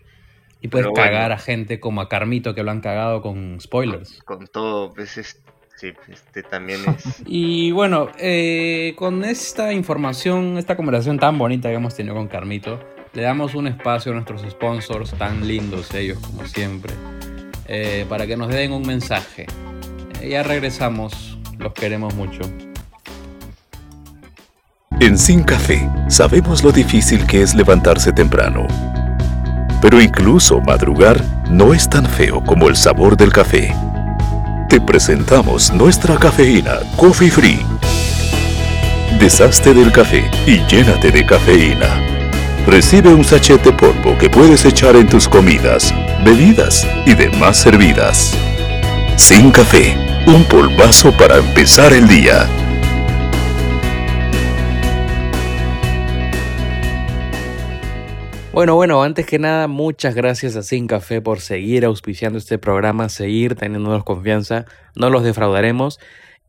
Y 0.62 0.68
puedes 0.68 0.86
pero 0.86 0.92
bueno. 0.92 1.10
cagar 1.12 1.32
a 1.32 1.38
gente 1.38 1.78
como 1.78 2.00
a 2.00 2.08
Carmito 2.08 2.54
que 2.54 2.62
lo 2.62 2.70
han 2.70 2.80
cagado 2.80 3.20
con 3.20 3.60
spoilers. 3.60 4.22
Con 4.22 4.46
todo, 4.46 4.94
pues 4.94 5.18
es, 5.18 5.42
sí, 5.76 5.92
este 6.08 6.42
también 6.42 6.80
es. 6.88 7.22
Y 7.26 7.70
bueno, 7.72 8.08
eh, 8.18 8.94
con 8.96 9.24
esta 9.24 9.72
información, 9.72 10.58
esta 10.58 10.76
conversación 10.76 11.18
tan 11.18 11.38
bonita 11.38 11.68
que 11.68 11.74
hemos 11.74 11.94
tenido 11.94 12.14
con 12.14 12.28
Carmito, 12.28 12.80
le 13.12 13.22
damos 13.22 13.54
un 13.54 13.68
espacio 13.68 14.12
a 14.12 14.14
nuestros 14.16 14.42
sponsors, 14.50 15.12
tan 15.12 15.46
lindos 15.46 15.94
ellos 15.94 16.18
como 16.18 16.46
siempre, 16.46 16.92
eh, 17.66 18.04
para 18.08 18.26
que 18.26 18.36
nos 18.36 18.48
den 18.48 18.72
un 18.72 18.82
mensaje. 18.82 19.46
Eh, 20.20 20.30
ya 20.30 20.42
regresamos, 20.42 21.38
los 21.58 21.72
queremos 21.72 22.14
mucho. 22.14 22.40
En 25.00 25.18
Sin 25.18 25.42
Café 25.42 25.88
sabemos 26.08 26.62
lo 26.64 26.72
difícil 26.72 27.26
que 27.26 27.42
es 27.42 27.54
levantarse 27.54 28.12
temprano. 28.12 28.66
Pero 29.82 30.00
incluso 30.00 30.60
madrugar 30.60 31.22
no 31.50 31.74
es 31.74 31.90
tan 31.90 32.06
feo 32.06 32.42
como 32.42 32.68
el 32.68 32.76
sabor 32.76 33.16
del 33.16 33.32
café. 33.32 33.74
Te 34.74 34.80
presentamos 34.80 35.72
nuestra 35.72 36.16
cafeína 36.16 36.80
Coffee 36.96 37.30
Free. 37.30 37.64
Deshazte 39.20 39.72
del 39.72 39.92
café 39.92 40.28
y 40.48 40.66
llénate 40.66 41.12
de 41.12 41.24
cafeína. 41.24 41.86
Recibe 42.66 43.10
un 43.14 43.22
sachet 43.22 43.62
de 43.62 43.72
polvo 43.72 44.18
que 44.18 44.28
puedes 44.28 44.64
echar 44.64 44.96
en 44.96 45.06
tus 45.08 45.28
comidas, 45.28 45.94
bebidas 46.24 46.84
y 47.06 47.14
demás 47.14 47.56
servidas. 47.56 48.36
Sin 49.14 49.52
café, 49.52 49.96
un 50.26 50.42
polvazo 50.42 51.12
para 51.12 51.36
empezar 51.36 51.92
el 51.92 52.08
día. 52.08 52.48
Bueno, 58.54 58.76
bueno, 58.76 59.02
antes 59.02 59.26
que 59.26 59.40
nada, 59.40 59.66
muchas 59.66 60.14
gracias 60.14 60.54
a 60.54 60.62
Sin 60.62 60.86
Café 60.86 61.20
por 61.20 61.40
seguir 61.40 61.84
auspiciando 61.84 62.38
este 62.38 62.56
programa, 62.56 63.08
seguir 63.08 63.56
teniéndonos 63.56 64.04
confianza, 64.04 64.64
no 64.94 65.10
los 65.10 65.24
defraudaremos. 65.24 65.98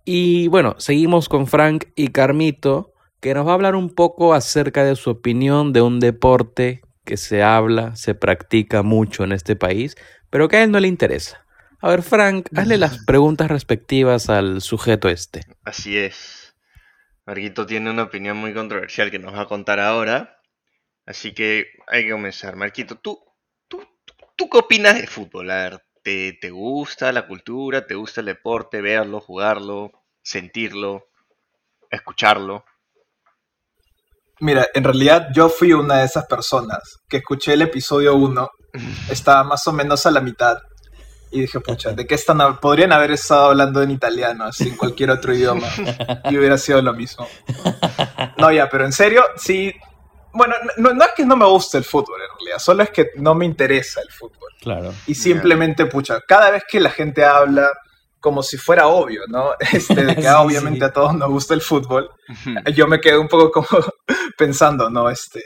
Y 0.05 0.47
bueno, 0.49 0.75
seguimos 0.77 1.29
con 1.29 1.47
Frank 1.47 1.85
y 1.95 2.09
Carmito, 2.09 2.93
que 3.21 3.33
nos 3.33 3.47
va 3.47 3.51
a 3.51 3.53
hablar 3.55 3.73
un 3.73 3.89
poco 3.89 4.35
acerca 4.35 4.83
de 4.83 4.95
su 4.95 5.09
opinión 5.09 5.73
de 5.73 5.81
un 5.81 5.99
deporte 5.99 6.81
que 7.05 7.17
se 7.17 7.41
habla, 7.41 7.95
se 7.95 8.13
practica 8.13 8.83
mucho 8.83 9.23
en 9.23 9.31
este 9.31 9.55
país, 9.55 9.95
pero 10.29 10.47
que 10.47 10.57
a 10.57 10.63
él 10.63 10.69
no 10.69 10.79
le 10.79 10.87
interesa. 10.87 11.43
A 11.81 11.89
ver, 11.89 12.03
Frank, 12.03 12.49
hazle 12.55 12.77
las 12.77 13.03
preguntas 13.07 13.49
respectivas 13.49 14.29
al 14.29 14.61
sujeto 14.61 15.09
este. 15.09 15.41
Así 15.63 15.97
es. 15.97 16.55
Marquito 17.25 17.65
tiene 17.65 17.89
una 17.89 18.03
opinión 18.03 18.37
muy 18.37 18.53
controversial 18.53 19.09
que 19.09 19.17
nos 19.17 19.33
va 19.33 19.41
a 19.41 19.47
contar 19.47 19.79
ahora. 19.79 20.34
Así 21.05 21.33
que 21.33 21.67
hay 21.87 22.05
que 22.05 22.11
comenzar. 22.11 22.55
Marquito, 22.55 22.95
¿tú, 22.95 23.19
tú, 23.67 23.83
tú, 24.35 24.49
qué 24.49 24.57
opinas 24.57 24.95
de 24.95 25.07
fútbol? 25.07 25.51
A 25.51 25.55
ver, 25.55 25.85
¿te, 26.03 26.33
te 26.39 26.49
gusta 26.49 27.11
la 27.11 27.27
cultura? 27.27 27.85
¿Te 27.85 27.95
gusta 27.95 28.21
el 28.21 28.27
deporte? 28.27 28.81
Verlo, 28.81 29.19
jugarlo, 29.19 29.91
sentirlo, 30.23 31.07
escucharlo. 31.91 32.65
Mira, 34.39 34.67
en 34.73 34.83
realidad 34.83 35.29
yo 35.33 35.49
fui 35.49 35.71
una 35.73 35.99
de 35.99 36.05
esas 36.05 36.25
personas 36.25 36.99
que 37.07 37.17
escuché 37.17 37.53
el 37.53 37.61
episodio 37.61 38.15
1, 38.15 38.49
estaba 39.09 39.43
más 39.43 39.65
o 39.67 39.73
menos 39.73 40.05
a 40.05 40.11
la 40.11 40.21
mitad 40.21 40.57
y 41.31 41.41
dije, 41.41 41.59
pucha, 41.59 41.91
¿de 41.91 42.07
qué 42.07 42.15
están? 42.15 42.59
Podrían 42.59 42.93
haber 42.93 43.11
estado 43.11 43.47
hablando 43.47 43.81
en 43.81 43.91
italiano, 43.91 44.45
así 44.45 44.69
en 44.69 44.77
cualquier 44.77 45.11
otro 45.11 45.33
idioma 45.33 45.67
y 46.29 46.37
hubiera 46.37 46.57
sido 46.57 46.81
lo 46.81 46.93
mismo. 46.93 47.27
No, 48.37 48.51
ya, 48.51 48.69
pero 48.69 48.83
en 48.83 48.91
serio, 48.91 49.23
sí. 49.37 49.73
Bueno, 50.35 50.55
no, 50.77 50.93
no 50.93 51.03
es 51.03 51.11
que 51.15 51.25
no 51.25 51.35
me 51.35 51.45
guste 51.45 51.77
el 51.77 51.83
fútbol 51.83 52.21
en 52.21 52.37
realidad, 52.37 52.59
solo 52.59 52.83
es 52.83 52.91
que 52.91 53.07
no 53.15 53.33
me 53.33 53.45
interesa 53.45 54.01
el 54.01 54.09
fútbol. 54.11 54.51
Claro. 54.61 54.93
Y 55.07 55.15
simplemente, 55.15 55.85
pucha, 55.85 56.21
cada 56.27 56.51
vez 56.51 56.63
que 56.67 56.79
la 56.79 56.89
gente 56.89 57.23
habla, 57.23 57.69
como 58.19 58.43
si 58.43 58.57
fuera 58.57 58.87
obvio, 58.87 59.21
¿no? 59.27 59.51
Este, 59.71 60.03
de 60.03 60.15
que 60.15 60.21
Sí, 60.21 60.27
obviamente 60.27 60.79
sí. 60.79 60.85
a 60.85 60.93
todos 60.93 61.13
nos 61.15 61.29
gusta 61.29 61.53
el 61.53 61.61
fútbol, 61.61 62.09
yo 62.73 62.87
me 62.87 62.99
quedé 62.99 63.17
un 63.17 63.27
poco 63.27 63.51
como 63.51 63.67
pensando, 64.37 64.89
¿no? 64.89 65.09
Este, 65.09 65.41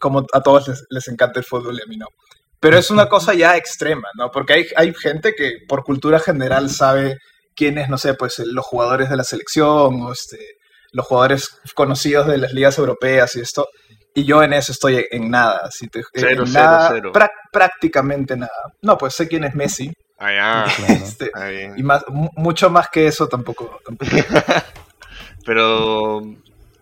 como 0.00 0.24
a 0.32 0.40
todos 0.40 0.68
les, 0.68 0.84
les 0.88 1.08
encanta 1.08 1.40
el 1.40 1.44
fútbol 1.44 1.76
y 1.78 1.82
a 1.82 1.88
mí 1.88 1.96
no. 1.96 2.06
Pero 2.60 2.76
es 2.76 2.90
una 2.90 3.08
cosa 3.08 3.32
ya 3.32 3.56
extrema, 3.56 4.08
¿no? 4.16 4.30
Porque 4.30 4.52
hay, 4.52 4.66
hay 4.76 4.94
gente 4.94 5.34
que 5.34 5.60
por 5.66 5.82
cultura 5.82 6.20
general 6.20 6.68
sabe 6.68 7.16
quiénes, 7.56 7.88
no 7.88 7.96
sé, 7.96 8.14
pues 8.14 8.38
los 8.38 8.64
jugadores 8.66 9.08
de 9.08 9.16
la 9.16 9.24
selección 9.24 10.02
o 10.02 10.12
este, 10.12 10.38
los 10.92 11.06
jugadores 11.06 11.48
conocidos 11.74 12.26
de 12.26 12.38
las 12.38 12.52
ligas 12.52 12.78
europeas 12.78 13.34
y 13.36 13.40
esto. 13.40 13.66
Y 14.14 14.24
yo 14.24 14.42
en 14.42 14.52
eso 14.52 14.72
estoy 14.72 15.06
en 15.10 15.30
nada, 15.30 15.60
así 15.64 15.86
te- 15.88 16.00
en 16.00 16.04
Cero, 16.12 16.44
cero, 16.46 16.68
nada, 16.68 16.88
cero. 16.90 17.12
prácticamente 17.52 18.36
nada. 18.36 18.52
No, 18.82 18.98
pues 18.98 19.14
sé 19.14 19.28
quién 19.28 19.44
es 19.44 19.54
Messi, 19.54 19.92
Ah, 20.18 20.32
ya. 20.32 20.64
Este, 20.88 21.30
Ah, 21.34 21.50
y 21.76 21.82
más, 21.82 22.04
mu- 22.08 22.28
mucho 22.36 22.68
más 22.70 22.88
que 22.90 23.06
eso 23.06 23.26
tampoco. 23.28 23.80
tampoco. 23.84 24.10
Pero 25.46 26.20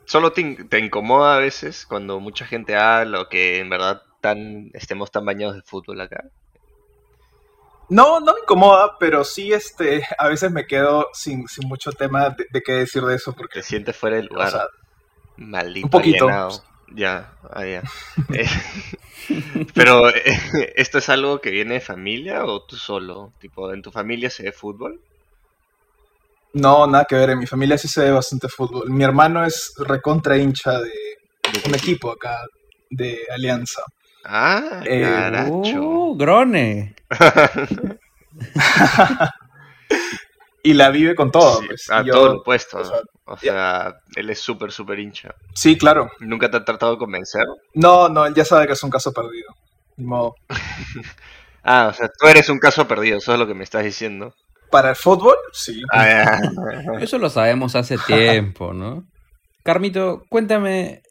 solo 0.07 0.33
te, 0.33 0.41
in- 0.41 0.69
te 0.69 0.79
incomoda 0.79 1.37
a 1.37 1.39
veces 1.39 1.87
cuando 1.87 2.19
mucha 2.21 2.47
gente 2.47 2.77
habla 2.77 3.21
o 3.21 3.29
que 3.29 3.59
en 3.61 3.69
verdad 3.71 4.03
tan, 4.21 4.71
estemos 4.75 5.11
tan 5.13 5.25
bañados 5.25 5.55
de 5.55 5.63
fútbol 5.63 6.01
acá. 6.01 6.25
No, 7.91 8.21
no 8.21 8.35
me 8.35 8.41
incomoda, 8.41 8.97
pero 8.99 9.25
sí 9.25 9.53
este, 9.53 10.03
a 10.19 10.29
veces 10.29 10.51
me 10.51 10.67
quedo 10.67 11.07
sin, 11.15 11.47
sin 11.49 11.67
mucho 11.69 11.91
tema 11.93 12.31
de, 12.31 12.47
de 12.51 12.61
qué 12.63 12.73
decir 12.73 13.03
de 13.03 13.15
eso, 13.15 13.33
porque 13.33 13.61
Te 13.61 13.63
sientes 13.67 13.97
fuera 13.97 14.17
del 14.17 14.27
lugar. 14.27 14.49
o 14.49 14.51
sea, 14.51 14.65
Maldito 15.37 15.87
un 15.87 15.91
poquito. 15.91 16.25
alienado. 16.25 16.63
Ya, 16.95 17.33
ah, 17.51 17.65
ya. 17.65 17.83
Eh, 18.35 18.47
Pero, 19.75 20.09
eh, 20.09 20.73
¿esto 20.77 20.99
es 20.99 21.09
algo 21.11 21.41
que 21.41 21.51
viene 21.51 21.75
de 21.75 21.81
familia 21.81 22.45
o 22.47 22.65
tú 22.65 22.77
solo? 22.77 23.33
Tipo, 23.41 23.73
¿en 23.73 23.83
tu 23.83 23.91
familia 23.91 24.31
se 24.31 24.45
ve 24.45 24.53
fútbol? 24.53 25.01
no, 26.55 26.87
nada 26.87 27.05
que 27.05 27.15
ver, 27.15 27.31
en 27.31 27.39
mi 27.39 27.47
familia 27.47 27.77
sí 27.79 27.87
se 27.89 28.03
ve 28.05 28.11
bastante 28.11 28.49
fútbol. 28.49 28.91
Mi 28.91 29.05
hermano 29.05 29.45
es 29.45 29.75
recontra 29.79 30.37
hincha 30.39 30.81
de 30.81 30.93
un 31.67 31.75
equipo 31.75 32.11
acá 32.11 32.39
de 32.91 33.19
Alianza. 33.33 33.83
Ah, 34.25 34.81
Eh, 34.85 35.03
caracho. 35.03 35.81
Uh, 35.83 36.17
grone. 36.17 36.95
Y 40.63 40.75
la 40.75 40.91
vive 40.91 41.15
con 41.15 41.31
todo. 41.31 41.61
Sí, 41.61 41.67
pues, 41.69 41.91
a 41.91 42.03
yo- 42.03 42.13
todo 42.13 42.27
lo 42.35 42.39
opuesto. 42.41 42.79
o 42.79 42.85
sea, 42.85 42.99
O 43.29 43.37
sea, 43.37 44.01
él 44.17 44.31
es 44.31 44.41
súper, 44.41 44.73
súper 44.73 44.99
hincha. 44.99 45.35
Sí, 45.55 45.77
claro. 45.77 46.11
¿Nunca 46.21 46.51
te 46.51 46.57
ha 46.57 46.65
tratado 46.65 46.93
de 46.93 46.99
convencer? 46.99 47.45
No, 47.75 48.09
no, 48.09 48.27
él 48.27 48.35
ya 48.35 48.45
sabe 48.45 48.67
que 48.67 48.73
es 48.73 48.83
un 48.83 48.91
caso 48.91 49.13
perdido. 49.13 49.55
Ni 49.97 50.05
modo. 50.05 50.35
Ah, 51.71 51.89
o 51.91 51.93
sea, 51.93 52.09
tú 52.09 52.27
eres 52.27 52.49
un 52.49 52.61
caso 52.61 52.89
perdido, 52.89 53.19
eso 53.19 53.35
es 53.35 53.39
lo 53.39 53.47
que 53.47 53.53
me 53.53 53.63
estás 53.63 53.85
diciendo. 53.85 54.33
Para 54.71 54.91
el 54.91 54.97
fútbol, 54.97 55.37
sí. 55.53 55.83
Ah, 55.93 56.07
ya. 56.07 56.41
Eso 57.01 57.19
lo 57.19 57.29
sabemos 57.29 57.75
hace 57.75 57.99
tiempo, 58.07 58.73
¿no? 58.73 59.05
Carmito, 59.65 60.25
cuéntame, 60.31 61.03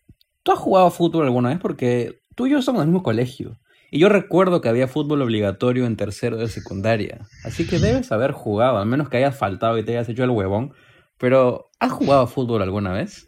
¿tú 0.41 0.51
has 0.51 0.57
jugado 0.57 0.89
fútbol 0.89 1.25
alguna 1.25 1.49
vez? 1.49 1.59
Porque 1.59 2.21
tú 2.33 2.47
y 2.47 2.51
yo 2.51 2.61
somos 2.63 2.81
del 2.81 2.89
mismo 2.89 3.03
colegio. 3.03 3.59
Y 3.91 3.99
yo 3.99 4.09
recuerdo 4.09 4.59
que 4.59 4.69
había 4.69 4.87
fútbol 4.87 5.21
obligatorio 5.21 5.85
en 5.85 5.95
tercero 5.95 6.37
de 6.37 6.47
secundaria. 6.47 7.27
Así 7.43 7.67
que 7.67 7.79
debes 7.79 8.11
haber 8.11 8.31
jugado, 8.31 8.79
al 8.79 8.85
menos 8.85 9.09
que 9.09 9.17
hayas 9.17 9.37
faltado 9.37 9.77
y 9.77 9.83
te 9.83 9.91
hayas 9.91 10.09
hecho 10.09 10.23
el 10.23 10.31
huevón. 10.31 10.73
Pero, 11.17 11.69
¿has 11.79 11.91
jugado 11.91 12.27
fútbol 12.27 12.61
alguna 12.61 12.93
vez? 12.93 13.27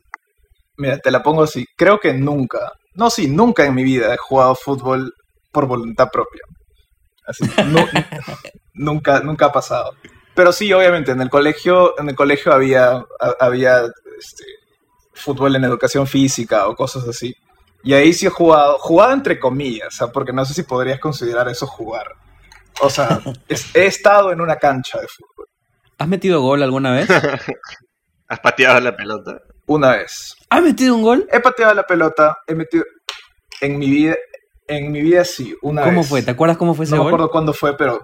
Mira, 0.78 0.98
te 1.00 1.12
la 1.12 1.22
pongo 1.24 1.44
así. 1.44 1.66
Creo 1.76 2.00
que 2.00 2.14
nunca, 2.14 2.72
no, 2.94 3.10
sí, 3.10 3.28
nunca 3.28 3.66
en 3.66 3.74
mi 3.76 3.84
vida 3.84 4.14
he 4.14 4.18
jugado 4.18 4.56
fútbol 4.56 5.14
por 5.52 5.66
voluntad 5.68 6.10
propia. 6.12 6.42
Así, 7.26 7.44
nu- 7.66 7.86
nunca, 8.74 9.20
nunca 9.22 9.48
ha 9.48 9.52
pasado. 9.52 9.92
Pero 10.36 10.52
sí, 10.54 10.72
obviamente, 10.72 11.12
en 11.12 11.22
el 11.22 11.30
colegio, 11.30 12.00
en 12.00 12.10
el 12.10 12.16
colegio 12.16 12.54
había, 12.54 12.92
ha- 12.94 13.36
había 13.40 13.82
este, 14.18 14.46
fútbol 15.14 15.56
en 15.56 15.66
educación 15.66 16.08
física 16.08 16.68
o 16.68 16.76
cosas 16.76 17.08
así. 17.08 17.34
Y 17.84 17.94
ahí 17.94 18.14
sí 18.14 18.26
he 18.28 18.30
jugado, 18.30 18.78
jugado 18.78 19.14
entre 19.14 19.40
comillas, 19.40 19.88
o 19.88 19.92
sea, 19.92 20.08
porque 20.08 20.32
no 20.34 20.46
sé 20.46 20.54
si 20.54 20.64
podrías 20.64 21.00
considerar 21.00 21.48
eso 21.50 21.66
jugar. 21.68 22.08
O 22.82 22.90
sea, 22.90 23.20
es- 23.50 23.76
he 23.76 23.86
estado 23.88 24.32
en 24.32 24.40
una 24.42 24.56
cancha 24.58 25.00
de 25.02 25.08
fútbol 25.08 25.48
¿Has 26.00 26.08
metido 26.08 26.42
gol 26.42 26.64
alguna 26.64 26.92
vez? 26.94 27.08
¿Has 28.28 28.40
pateado 28.40 28.80
la 28.80 28.96
pelota? 28.96 29.38
una 29.68 29.98
vez. 29.98 30.34
¿Has 30.50 30.64
metido 30.64 30.96
un 30.96 31.04
gol? 31.04 31.28
He 31.32 31.40
pateado 31.40 31.76
la 31.76 31.84
pelota, 31.84 32.38
he 32.48 32.56
metido 32.56 32.84
en 33.62 33.78
mi 33.78 33.88
vida, 33.88 34.16
en 34.68 34.92
mi 34.92 35.00
vida 35.02 35.24
sí, 35.24 35.56
una 35.62 35.84
¿Cómo 35.84 36.00
vez. 36.02 36.10
fue? 36.10 36.24
¿Te 36.24 36.32
acuerdas 36.32 36.58
cómo 36.58 36.74
fue 36.74 36.86
ese 36.86 36.96
No 36.96 37.04
me 37.04 37.04
gol? 37.04 37.14
acuerdo 37.14 37.32
cuándo 37.32 37.54
fue, 37.54 37.78
pero 37.78 38.02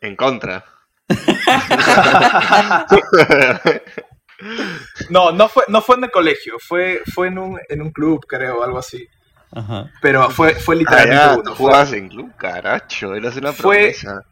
En 0.00 0.14
contra. 0.14 0.64
no, 5.10 5.32
no 5.32 5.48
fue, 5.48 5.64
no 5.68 5.80
fue 5.82 5.96
en 5.96 6.04
el 6.04 6.10
colegio, 6.10 6.54
fue, 6.60 7.02
fue 7.14 7.28
en 7.28 7.38
un, 7.38 7.58
en 7.68 7.82
un 7.82 7.90
club, 7.90 8.20
creo, 8.28 8.62
algo 8.62 8.78
así. 8.78 9.06
Ajá. 9.50 9.90
Pero 10.00 10.30
fue, 10.30 10.54
fue 10.54 10.76
Ah, 10.76 10.78
literalmente 10.78 11.16
ya, 11.16 11.32
uno. 11.34 11.42
tú 11.42 11.54
Fue- 11.54 11.66
jugabas 11.66 11.92
en 11.94 12.08
club, 12.08 12.32
caracho, 12.36 13.14
eras 13.14 13.36
una 13.36 13.52
Fue- 13.52 13.76
promesa. 13.76 14.22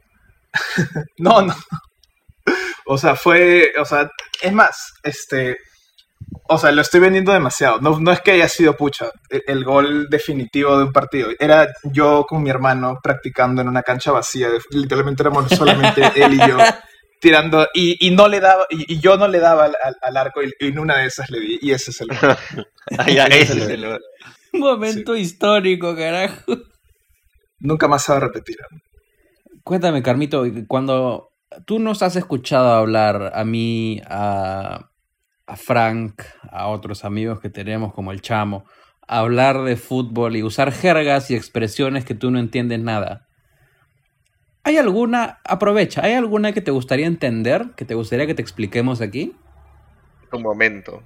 No, 1.19 1.43
no. 1.43 1.55
O 2.87 2.97
sea, 2.99 3.17
fue, 3.17 3.73
o 3.81 3.85
sea, 3.85 4.09
es 4.43 4.53
más, 4.53 4.93
este, 5.03 5.57
o 6.49 6.59
sea, 6.59 6.73
lo 6.73 6.83
estoy 6.83 7.01
vendiendo 7.01 7.33
demasiado. 7.33 7.81
No, 7.81 7.99
no 8.01 8.13
es 8.13 8.21
que 8.21 8.33
haya 8.33 8.49
sido 8.49 8.77
pucha, 8.77 9.11
el, 9.31 9.43
el 9.47 9.65
gol 9.65 10.09
definitivo 10.09 10.79
de 10.79 10.85
un 10.85 10.93
partido. 10.93 11.31
Era 11.39 11.69
yo 11.85 12.25
con 12.29 12.43
mi 12.43 12.51
hermano 12.51 12.99
practicando 13.03 13.61
en 13.63 13.69
una 13.69 13.83
cancha 13.83 14.13
vacía. 14.13 14.49
de- 14.51 14.61
literalmente 14.71 15.23
éramos 15.23 15.49
solamente 15.57 16.03
él 16.17 16.35
y 16.35 16.39
yo 16.49 16.59
tirando 17.21 17.67
y, 17.75 18.07
y 18.07 18.11
no 18.15 18.29
le 18.29 18.41
daba 18.41 18.65
y, 18.71 18.95
y 18.95 19.01
yo 19.01 19.17
no 19.17 19.27
le 19.27 19.41
daba 19.41 19.65
al, 19.65 19.77
al- 19.83 19.97
al 20.03 20.17
arco 20.17 20.43
y, 20.43 20.53
y 20.61 20.69
en 20.69 20.79
una 20.79 20.99
de 20.99 21.07
esas 21.07 21.31
le 21.31 21.41
di 21.41 21.59
y 21.63 21.73
ese 21.73 21.91
es 21.91 22.01
el 22.01 22.09
gol. 22.09 22.37
Ah, 22.99 23.11
ya, 23.11 23.25
Ese 23.25 23.59
es 23.59 23.69
el- 23.69 23.83
el... 23.85 24.01
Momento 24.53 25.17
histórico, 25.17 25.97
carajo. 25.97 26.57
Nunca 27.59 27.89
más 27.89 28.05
se 28.05 28.13
va 28.13 28.19
a 28.19 28.21
repetir. 28.21 28.57
Cuéntame, 29.65 30.03
Carmito, 30.05 30.45
cuando 30.69 31.31
tú 31.65 31.79
nos 31.79 32.03
has 32.03 32.17
escuchado 32.17 32.73
hablar 32.73 33.33
a 33.35 33.45
mí, 33.45 34.01
a, 34.07 34.91
a 35.47 35.57
Frank, 35.57 36.23
a 36.51 36.69
otros 36.69 37.05
amigos 37.05 37.41
que 37.41 37.51
tenemos 37.51 37.95
como 37.95 38.13
el 38.13 38.21
Chamo, 38.21 38.65
hablar 39.07 39.63
de 39.63 39.77
fútbol 39.77 40.37
y 40.37 40.43
usar 40.43 40.73
jergas 40.73 41.31
y 41.31 41.37
expresiones 41.37 42.05
que 42.05 42.15
tú 42.15 42.31
no 42.31 42.39
entiendes 42.39 42.81
nada. 42.81 43.27
¿Hay 44.65 44.79
alguna, 44.79 45.39
aprovecha, 45.45 46.05
¿hay 46.05 46.15
alguna 46.15 46.53
que 46.53 46.61
te 46.61 46.73
gustaría 46.73 47.07
entender, 47.07 47.71
que 47.77 47.85
te 47.85 47.95
gustaría 47.95 48.27
que 48.27 48.35
te 48.35 48.43
expliquemos 48.43 49.01
aquí? 49.01 49.37
Un 50.33 50.43
momento. 50.43 51.05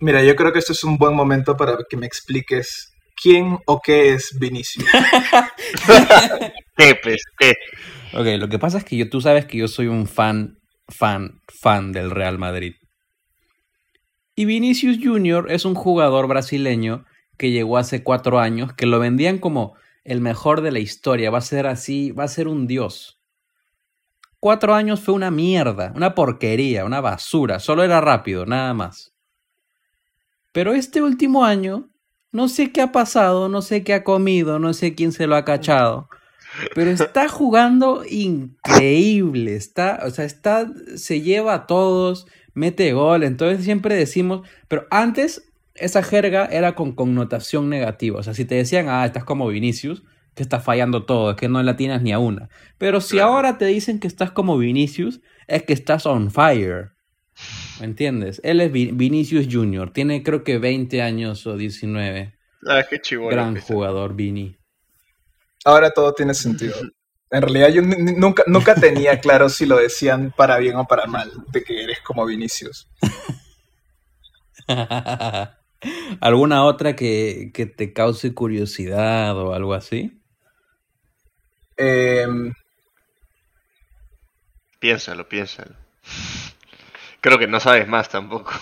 Mira, 0.00 0.24
yo 0.24 0.34
creo 0.34 0.52
que 0.52 0.58
este 0.58 0.72
es 0.72 0.82
un 0.82 0.98
buen 0.98 1.14
momento 1.14 1.56
para 1.56 1.76
que 1.88 1.96
me 1.96 2.06
expliques 2.06 2.92
quién 3.14 3.58
o 3.64 3.80
qué 3.80 4.12
es 4.12 4.36
Vinicius. 4.38 4.88
¿Qué, 6.76 6.98
pues? 7.02 7.22
¿Qué? 7.38 7.54
Ok, 8.12 8.26
lo 8.38 8.48
que 8.48 8.58
pasa 8.58 8.78
es 8.78 8.84
que 8.84 8.96
yo, 8.96 9.10
tú 9.10 9.20
sabes 9.20 9.46
que 9.46 9.58
yo 9.58 9.68
soy 9.68 9.88
un 9.88 10.06
fan, 10.06 10.58
fan, 10.88 11.40
fan 11.48 11.92
del 11.92 12.10
Real 12.10 12.38
Madrid. 12.38 12.74
Y 14.34 14.44
Vinicius 14.44 14.98
Jr. 15.02 15.46
es 15.50 15.64
un 15.64 15.74
jugador 15.74 16.28
brasileño 16.28 17.04
que 17.36 17.50
llegó 17.50 17.78
hace 17.78 18.02
cuatro 18.02 18.38
años, 18.38 18.72
que 18.74 18.86
lo 18.86 18.98
vendían 18.98 19.38
como 19.38 19.74
el 20.04 20.20
mejor 20.20 20.60
de 20.60 20.72
la 20.72 20.78
historia, 20.78 21.30
va 21.30 21.38
a 21.38 21.42
ser 21.42 21.66
así, 21.66 22.12
va 22.12 22.24
a 22.24 22.28
ser 22.28 22.48
un 22.48 22.66
dios. 22.66 23.20
Cuatro 24.38 24.74
años 24.74 25.00
fue 25.00 25.14
una 25.14 25.30
mierda, 25.30 25.92
una 25.96 26.14
porquería, 26.14 26.84
una 26.84 27.00
basura, 27.00 27.58
solo 27.58 27.82
era 27.82 28.00
rápido, 28.00 28.46
nada 28.46 28.72
más. 28.74 29.12
Pero 30.52 30.74
este 30.74 31.02
último 31.02 31.44
año, 31.44 31.90
no 32.30 32.48
sé 32.48 32.72
qué 32.72 32.82
ha 32.82 32.92
pasado, 32.92 33.48
no 33.48 33.62
sé 33.62 33.82
qué 33.82 33.94
ha 33.94 34.04
comido, 34.04 34.58
no 34.58 34.72
sé 34.72 34.94
quién 34.94 35.12
se 35.12 35.26
lo 35.26 35.34
ha 35.34 35.44
cachado. 35.44 36.08
Pero 36.74 36.90
está 36.90 37.28
jugando 37.28 38.02
increíble, 38.08 39.56
está, 39.56 40.00
o 40.06 40.10
sea, 40.10 40.24
está, 40.24 40.66
se 40.96 41.20
lleva 41.20 41.54
a 41.54 41.66
todos, 41.66 42.26
mete 42.54 42.92
gol, 42.92 43.22
entonces 43.24 43.64
siempre 43.64 43.94
decimos, 43.94 44.46
pero 44.68 44.86
antes 44.90 45.50
esa 45.74 46.02
jerga 46.02 46.46
era 46.46 46.74
con 46.74 46.92
connotación 46.92 47.68
negativa, 47.68 48.20
o 48.20 48.22
sea, 48.22 48.34
si 48.34 48.44
te 48.44 48.54
decían, 48.54 48.88
ah, 48.88 49.04
estás 49.04 49.24
como 49.24 49.48
Vinicius, 49.48 50.02
que 50.34 50.42
estás 50.42 50.64
fallando 50.64 51.04
todo, 51.04 51.30
es 51.30 51.36
que 51.36 51.48
no 51.48 51.62
latinas 51.62 52.02
ni 52.02 52.12
a 52.12 52.18
una, 52.18 52.48
pero 52.78 53.00
si 53.00 53.16
Claro. 53.16 53.32
ahora 53.32 53.58
te 53.58 53.66
dicen 53.66 53.98
que 54.00 54.06
estás 54.06 54.30
como 54.30 54.56
Vinicius, 54.58 55.20
es 55.46 55.62
que 55.64 55.72
estás 55.72 56.06
on 56.06 56.30
fire, 56.30 56.90
¿me 57.80 57.86
entiendes? 57.86 58.40
Él 58.44 58.60
es 58.60 58.72
Vi- 58.72 58.92
Vinicius 58.92 59.46
Jr., 59.50 59.90
tiene 59.92 60.22
creo 60.22 60.44
que 60.44 60.58
20 60.58 61.02
años 61.02 61.46
o 61.46 61.56
19, 61.56 62.34
Ah, 62.66 62.82
qué 62.88 62.98
chivolo. 63.00 63.30
gran 63.30 63.56
jugador 63.60 64.14
Vini. 64.16 64.56
Ahora 65.66 65.90
todo 65.90 66.12
tiene 66.14 66.32
sentido. 66.32 66.76
En 67.28 67.42
realidad 67.42 67.70
yo 67.70 67.82
nunca, 67.82 68.44
nunca 68.46 68.76
tenía 68.76 69.18
claro 69.18 69.48
si 69.48 69.66
lo 69.66 69.78
decían 69.78 70.32
para 70.36 70.58
bien 70.58 70.76
o 70.76 70.84
para 70.86 71.06
mal, 71.06 71.28
de 71.50 71.64
que 71.64 71.82
eres 71.82 71.98
como 72.06 72.24
Vinicius. 72.24 72.88
¿Alguna 76.20 76.62
otra 76.64 76.94
que, 76.94 77.50
que 77.52 77.66
te 77.66 77.92
cause 77.92 78.32
curiosidad 78.32 79.36
o 79.36 79.54
algo 79.54 79.74
así? 79.74 80.22
Em, 81.76 82.52
Piénsalo, 84.78 85.28
piénsalo. 85.28 85.74
Creo 87.20 87.40
que 87.40 87.48
no 87.48 87.58
sabes 87.58 87.88
más 87.88 88.08
tampoco. 88.08 88.52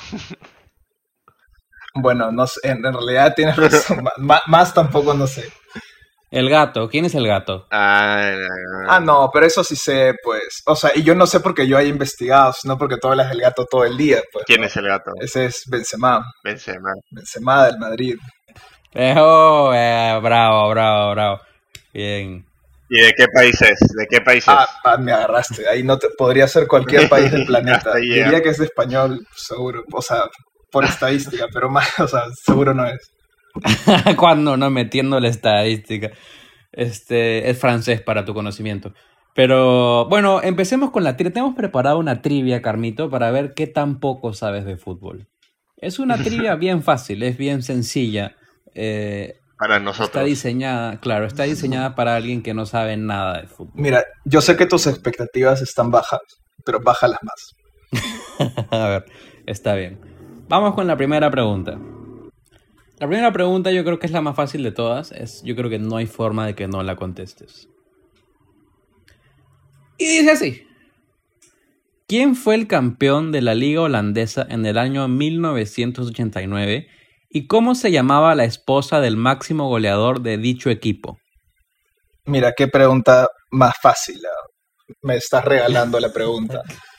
bueno, 1.95 2.33
no 2.33 2.47
sé, 2.47 2.61
en, 2.71 2.83
realidad 2.83 3.35
tienes 3.37 3.57
razón, 3.57 4.05
ma- 4.17 4.41
más 4.47 4.73
tampoco 4.73 5.13
no 5.13 5.27
sé. 5.27 5.53
El 6.35 6.51
gato, 6.51 6.89
¿quién 6.89 7.05
es 7.05 7.15
el 7.15 7.29
gato? 7.29 7.69
Ah, 7.71 8.35
Ah, 8.89 8.99
no, 8.99 9.31
pero 9.33 9.47
eso 9.47 9.63
sí 9.63 9.77
sé, 9.77 10.15
pues. 10.21 10.63
O 10.67 10.75
sea, 10.75 10.91
y 10.93 11.05
yo 11.05 11.15
no 11.15 11.29
sé 11.29 11.39
porque 11.39 11.65
yo 11.69 11.79
haya 11.79 11.89
investigado, 11.89 12.53
sino 12.53 12.77
porque 12.77 12.97
tú 12.97 13.07
hablas 13.07 13.31
del 13.31 13.41
gato 13.41 13.65
todo 13.71 13.85
el 13.85 13.97
día, 13.97 14.21
pues. 14.33 14.45
¿Quién 14.45 14.63
¿no? 14.63 14.67
es 14.67 14.77
el 14.77 14.89
gato? 14.89 15.13
Ese 15.21 15.45
es 15.45 15.63
Benzema, 15.71 16.25
Benzema. 16.43 16.91
Benzema 17.09 17.67
del 17.67 17.79
Madrid. 17.79 18.17
Eh, 18.95 19.15
oh, 19.17 19.71
eh, 19.73 20.19
bravo, 20.21 20.71
bravo, 20.71 21.11
bravo. 21.13 21.41
Bien. 21.93 22.45
¿Y 22.89 23.01
de 23.01 23.13
qué 23.13 23.27
país 23.33 23.63
es? 23.63 23.79
¿De 23.97 24.07
qué 24.11 24.21
país 24.21 24.43
es? 24.43 24.49
Ah, 24.49 24.69
ah, 24.87 24.97
me 24.97 25.13
agarraste. 25.13 25.69
Ahí 25.69 25.85
no 25.85 25.99
te, 25.99 26.09
podría 26.19 26.49
ser 26.49 26.67
cualquier 26.67 27.09
país 27.09 27.31
del 27.31 27.47
planeta. 27.47 27.95
Diría 27.95 28.43
que 28.43 28.49
es 28.49 28.59
de 28.59 28.65
español, 28.65 29.25
seguro. 29.37 29.85
O 29.93 30.03
sea, 30.03 30.25
por 30.73 30.85
estadística, 30.85 31.47
pero 31.53 31.71
más, 31.71 31.89
o 32.01 32.09
sea, 32.09 32.25
seguro 32.45 32.75
no 32.75 32.85
es. 32.87 33.14
Cuando 34.17 34.57
no 34.57 34.71
metiendo 34.71 35.21
la 35.21 35.29
estadística. 35.29 36.11
Este 36.73 37.49
es 37.51 37.59
francés 37.59 38.01
para 38.03 38.25
tu 38.25 38.35
conocimiento. 38.35 38.93
Pero 39.35 40.07
bueno, 40.09 40.43
empecemos 40.43 40.91
con 40.91 41.05
la 41.05 41.17
trivia. 41.17 41.33
Tenemos 41.33 41.55
preparado 41.55 41.99
una 41.99 42.23
trivia, 42.23 42.63
Carmito, 42.63 43.11
para 43.11 43.31
ver 43.31 43.55
qué 43.55 43.67
tan 43.67 43.99
poco 44.01 44.33
sabes 44.33 44.65
de 44.65 44.77
fútbol. 44.77 45.29
Es 45.77 45.99
una 45.99 46.17
trivia 46.17 46.55
bien 46.57 46.83
fácil, 46.83 47.23
es 47.23 47.37
bien 47.37 47.63
sencilla. 47.63 48.37
Eh, 48.75 49.35
Para 49.59 49.77
está 49.77 49.85
nosotros. 49.85 50.25
diseñada, 50.25 51.01
claro, 51.01 51.27
está 51.27 51.45
diseñada 51.45 51.95
para 51.95 52.17
alguien 52.17 52.43
que 52.43 52.55
no 52.55 52.65
sabe 52.67 52.97
nada 52.97 53.41
de 53.41 53.49
fútbol. 53.49 53.73
Mira, 53.75 54.05
yo 54.25 54.41
sé 54.41 54.57
que 54.57 54.67
tus 54.67 54.87
expectativas 54.87 55.63
están 55.63 55.91
bajas, 55.91 56.21
pero 56.65 56.81
bájalas 56.81 57.19
más. 57.23 57.57
A 58.71 58.89
ver, 58.89 59.05
está 59.47 59.75
bien. 59.75 60.01
Vamos 60.49 60.75
con 60.75 60.87
la 60.87 60.97
primera 60.97 61.31
pregunta. 61.31 61.79
La 62.99 63.09
primera 63.09 63.33
pregunta 63.33 63.73
yo 63.73 63.85
creo 63.85 63.99
que 63.99 64.07
es 64.07 64.13
la 64.13 64.21
más 64.21 64.37
fácil 64.37 64.63
de 64.63 64.73
todas. 64.73 65.11
Es, 65.13 65.43
yo 65.43 65.57
creo 65.57 65.69
que 65.69 65.79
no 65.79 65.97
hay 65.97 66.07
forma 66.07 66.47
de 66.47 66.55
que 66.55 66.69
no 66.69 66.83
la 66.83 66.97
contestes. 66.97 67.69
Y 69.99 70.07
dice 70.07 70.31
así. 70.31 70.67
¿Quién 72.07 72.37
fue 72.37 72.55
el 72.55 72.69
campeón 72.69 73.33
de 73.33 73.41
la 73.41 73.55
liga 73.55 73.81
holandesa 73.81 74.47
en 74.49 74.67
el 74.67 74.79
año 74.79 75.09
1989 75.09 76.87
y 77.31 77.47
cómo 77.47 77.75
se 77.75 77.91
llamaba 77.91 78.35
la 78.35 78.45
esposa 78.45 79.01
del 79.01 79.17
máximo 79.17 79.69
goleador 79.69 80.21
de 80.21 80.37
dicho 80.37 80.71
equipo? 80.71 81.19
Mira, 82.27 82.53
qué 82.57 82.69
pregunta 82.69 83.27
más 83.51 83.75
fácil. 83.81 84.21
ah. 84.27 84.95
Me 85.03 85.17
estás 85.17 85.45
regalando 85.45 85.99
la 85.99 86.13
pregunta. 86.13 86.63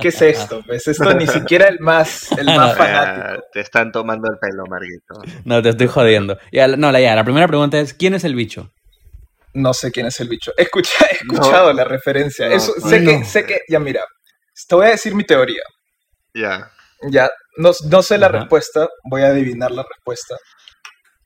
¿Qué 0.00 0.08
es 0.08 0.22
esto? 0.22 0.62
Pues 0.66 0.86
esto 0.86 1.12
ni 1.14 1.26
siquiera 1.26 1.68
el 1.68 1.80
más, 1.80 2.30
el 2.38 2.46
más 2.46 2.76
fanático. 2.76 3.26
Ah, 3.26 3.42
te 3.52 3.60
están 3.60 3.92
tomando 3.92 4.30
el 4.30 4.38
pelo, 4.38 4.64
Marguito. 4.68 5.14
No, 5.44 5.62
te 5.62 5.70
estoy 5.70 5.86
jodiendo. 5.86 6.38
Ya, 6.52 6.68
no, 6.68 6.92
la, 6.92 7.00
ya, 7.00 7.14
la 7.14 7.24
primera 7.24 7.46
pregunta 7.48 7.78
es, 7.80 7.94
¿quién 7.94 8.14
es 8.14 8.24
el 8.24 8.34
bicho? 8.34 8.72
No 9.52 9.72
sé 9.72 9.92
quién 9.92 10.06
es 10.06 10.18
el 10.20 10.28
bicho. 10.28 10.52
He 10.56 10.62
escuchado, 10.62 11.06
he 11.10 11.14
escuchado 11.14 11.72
la 11.72 11.84
referencia. 11.84 12.48
No, 12.48 12.54
Eso, 12.54 12.72
no. 12.82 12.88
sé, 12.88 13.04
que, 13.04 13.24
sé 13.24 13.46
que, 13.46 13.58
ya 13.68 13.78
mira, 13.78 14.02
te 14.68 14.74
voy 14.74 14.86
a 14.86 14.90
decir 14.90 15.14
mi 15.14 15.24
teoría. 15.24 15.62
Ya. 16.34 16.70
Ya, 17.10 17.28
no, 17.58 17.70
no 17.88 18.02
sé 18.02 18.18
la 18.18 18.26
Ajá. 18.26 18.38
respuesta, 18.40 18.88
voy 19.08 19.22
a 19.22 19.28
adivinar 19.28 19.70
la 19.70 19.84
respuesta. 19.88 20.36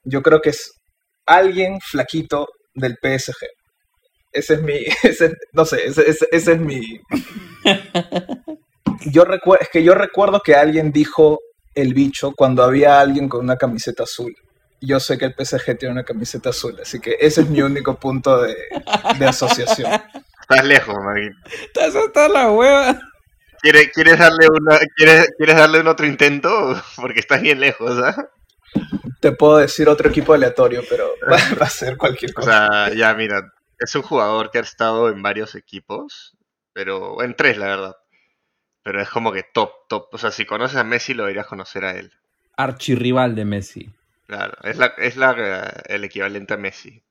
Yo 0.05 0.23
creo 0.23 0.41
que 0.41 0.51
es 0.51 0.71
alguien 1.27 1.81
flaquito 1.81 2.47
del 2.75 2.97
PSG. 3.03 3.47
Ese 4.33 4.55
es 4.55 4.63
mi, 4.63 4.75
ese- 5.03 5.35
no 5.53 5.65
sé, 5.65 5.87
ese, 5.87 6.09
ese- 6.11 6.29
ese 6.31 6.53
es 6.53 6.59
mi... 6.61 6.81
Yo 9.13 9.25
recuerdo, 9.25 9.63
es 9.63 9.69
que 9.69 9.83
yo 9.85 9.95
recuerdo 9.95 10.41
que 10.41 10.55
alguien 10.55 10.91
dijo 10.93 11.39
el 11.75 11.95
bicho 11.95 12.33
cuando 12.37 12.65
había 12.65 13.01
alguien 13.01 13.29
con 13.29 13.41
una 13.45 13.57
camiseta 13.57 14.03
azul. 14.03 14.35
Yo 14.81 14.99
sé 15.01 15.17
que 15.19 15.27
el 15.27 15.35
PSG 15.35 15.79
tiene 15.79 15.93
una 15.93 16.05
camiseta 16.05 16.51
azul, 16.51 16.77
así 16.83 17.01
que 17.01 17.17
ese 17.21 17.43
es 17.43 17.49
mi 17.49 17.63
único 17.63 17.99
punto 17.99 18.43
de, 18.43 18.57
de 19.19 19.27
asociación. 19.27 19.91
Estás 20.41 20.65
lejos, 20.65 20.95
Marquito. 21.03 21.37
Estás 21.65 21.95
hasta 21.95 22.29
la 22.29 22.51
hueva. 22.51 23.01
¿Quieres, 23.61 23.91
quieres 23.93 24.19
darle 24.19 24.47
una, 24.51 24.79
quieres, 24.97 25.29
quieres 25.37 25.57
darle 25.57 25.81
un 25.81 25.89
otro 25.89 26.07
intento? 26.07 26.81
Porque 26.97 27.21
estás 27.21 27.41
bien 27.43 27.61
lejos, 27.61 27.99
¿ah? 28.03 28.17
Te 29.21 29.33
puedo 29.33 29.59
decir 29.59 29.89
otro 29.89 30.09
equipo 30.11 30.33
aleatorio, 30.35 30.83
pero 30.89 31.09
va, 31.31 31.37
va 31.61 31.67
a 31.67 31.71
ser 31.71 31.97
cualquier 31.97 32.31
O 32.33 32.35
cosa. 32.35 32.69
sea, 32.87 32.95
ya 32.95 33.15
mira, 33.15 33.53
es 33.79 33.95
un 33.95 34.03
jugador 34.03 34.51
que 34.51 34.59
ha 34.59 34.63
estado 34.63 35.09
en 35.09 35.23
varios 35.23 35.55
equipos, 35.55 36.37
pero 36.73 37.23
en 37.23 37.35
tres, 37.35 37.57
la 37.59 37.67
verdad. 37.67 37.97
Pero 38.83 39.03
es 39.03 39.09
como 39.11 39.33
que 39.33 39.43
top, 39.43 39.71
top. 39.89 40.09
O 40.13 40.19
sea, 40.19 40.31
si 40.31 40.47
conoces 40.47 40.77
a 40.77 40.85
Messi, 40.85 41.15
lo 41.15 41.25
deberías 41.25 41.47
conocer 41.47 41.85
a 41.85 41.93
él. 41.93 42.13
Archirrival 42.57 43.35
de 43.35 43.45
Messi. 43.45 43.91
Claro, 44.27 44.57
es 44.63 44.77
la, 44.77 44.87
es 44.99 45.17
la, 45.17 45.83
el 45.87 46.05
equivalente 46.05 46.55
a 46.55 46.57
Messi. 46.57 47.03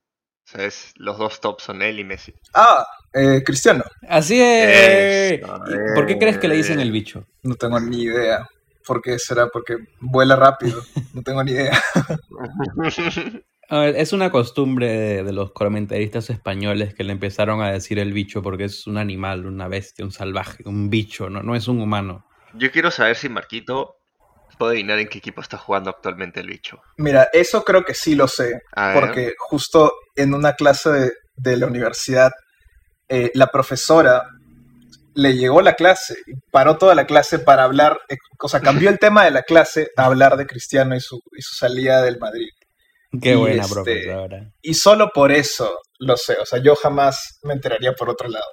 O 0.46 0.50
sea, 0.50 0.66
es, 0.66 0.94
los 0.96 1.18
dos 1.18 1.42
tops 1.42 1.64
son 1.64 1.82
él 1.82 2.00
y 2.00 2.04
Messi. 2.04 2.34
Ah, 2.54 2.86
eh, 3.14 3.44
Cristiano. 3.46 3.84
Así 4.08 4.42
es. 4.42 5.42
Eso, 5.42 5.64
¿Y 5.68 5.96
¿Por 5.96 6.06
qué 6.06 6.18
crees 6.18 6.38
que 6.38 6.48
le 6.48 6.56
dicen 6.56 6.80
el 6.80 6.92
bicho? 6.92 7.26
No 7.44 7.56
tengo 7.56 7.80
ni 7.80 8.04
idea. 8.04 8.48
¿Por 8.86 9.02
qué 9.02 9.20
será? 9.20 9.48
Porque 9.48 9.76
vuela 10.00 10.36
rápido. 10.36 10.82
No 11.14 11.22
tengo 11.22 11.44
ni 11.44 11.52
idea. 11.52 11.78
A 13.70 13.80
ver, 13.80 13.96
es 13.98 14.14
una 14.14 14.32
costumbre 14.32 14.88
de, 14.88 15.24
de 15.24 15.34
los 15.34 15.52
comentaristas 15.52 16.30
españoles 16.30 16.94
que 16.94 17.04
le 17.04 17.12
empezaron 17.12 17.62
a 17.62 17.72
decir 17.72 18.00
el 18.00 18.14
bicho 18.14 18.42
porque 18.42 18.66
es 18.66 18.88
un 18.88 18.98
animal, 18.98 19.46
una 19.46 19.68
bestia, 19.68 20.06
un 20.06 20.12
salvaje, 20.12 20.64
un 20.66 20.90
bicho, 20.90 21.30
no, 21.30 21.44
no 21.44 21.56
es 21.56 21.68
un 21.68 21.82
humano. 21.82 22.26
Yo 22.54 22.72
quiero 22.72 22.92
saber 22.92 23.16
si 23.18 23.28
Marquito 23.28 23.96
puede 24.58 24.74
adivinar 24.74 25.00
en 25.00 25.08
qué 25.08 25.18
equipo 25.18 25.42
está 25.42 25.58
jugando 25.58 25.90
actualmente 25.90 26.40
el 26.40 26.48
bicho. 26.48 26.82
Mira, 26.98 27.28
eso 27.34 27.64
creo 27.64 27.84
que 27.84 27.94
sí 27.94 28.16
lo 28.16 28.28
sé. 28.28 28.62
A 28.76 28.88
ver. 28.88 29.00
Porque 29.00 29.34
justo 29.38 29.92
en 30.16 30.34
una 30.34 30.54
clase 30.54 30.90
de, 30.90 31.12
de 31.36 31.58
la 31.58 31.68
universidad, 31.68 32.32
eh, 33.10 33.32
la 33.34 33.48
profesora 33.48 34.24
le 35.14 35.36
llegó 35.36 35.62
la 35.62 35.74
clase, 35.74 36.16
y 36.28 36.34
paró 36.52 36.78
toda 36.78 36.94
la 36.94 37.08
clase 37.08 37.40
para 37.40 37.64
hablar, 37.64 38.00
eh, 38.08 38.18
o 38.40 38.48
sea, 38.48 38.60
cambió 38.60 38.90
el 38.90 39.00
tema 39.00 39.26
de 39.26 39.32
la 39.32 39.42
clase 39.42 39.90
a 39.98 40.06
hablar 40.06 40.38
de 40.38 40.46
Cristiano 40.46 40.96
y 40.96 41.00
su, 41.00 41.20
y 41.36 41.42
su 41.42 41.56
salida 41.56 42.04
del 42.04 42.20
Madrid. 42.20 42.50
Qué 43.22 43.32
Y 43.34 43.36
buena 43.36 43.64
este- 43.64 43.74
profesora. 43.74 44.52
Y 44.62 44.74
solo 44.74 45.10
por 45.14 45.32
eso 45.32 45.80
lo 46.00 46.16
sé, 46.18 46.36
o 46.42 46.46
sea, 46.46 46.62
yo 46.62 46.76
jamás 46.76 47.40
me 47.44 47.54
enteraría 47.54 47.94
por 47.94 48.10
otro 48.10 48.28
lado. 48.30 48.46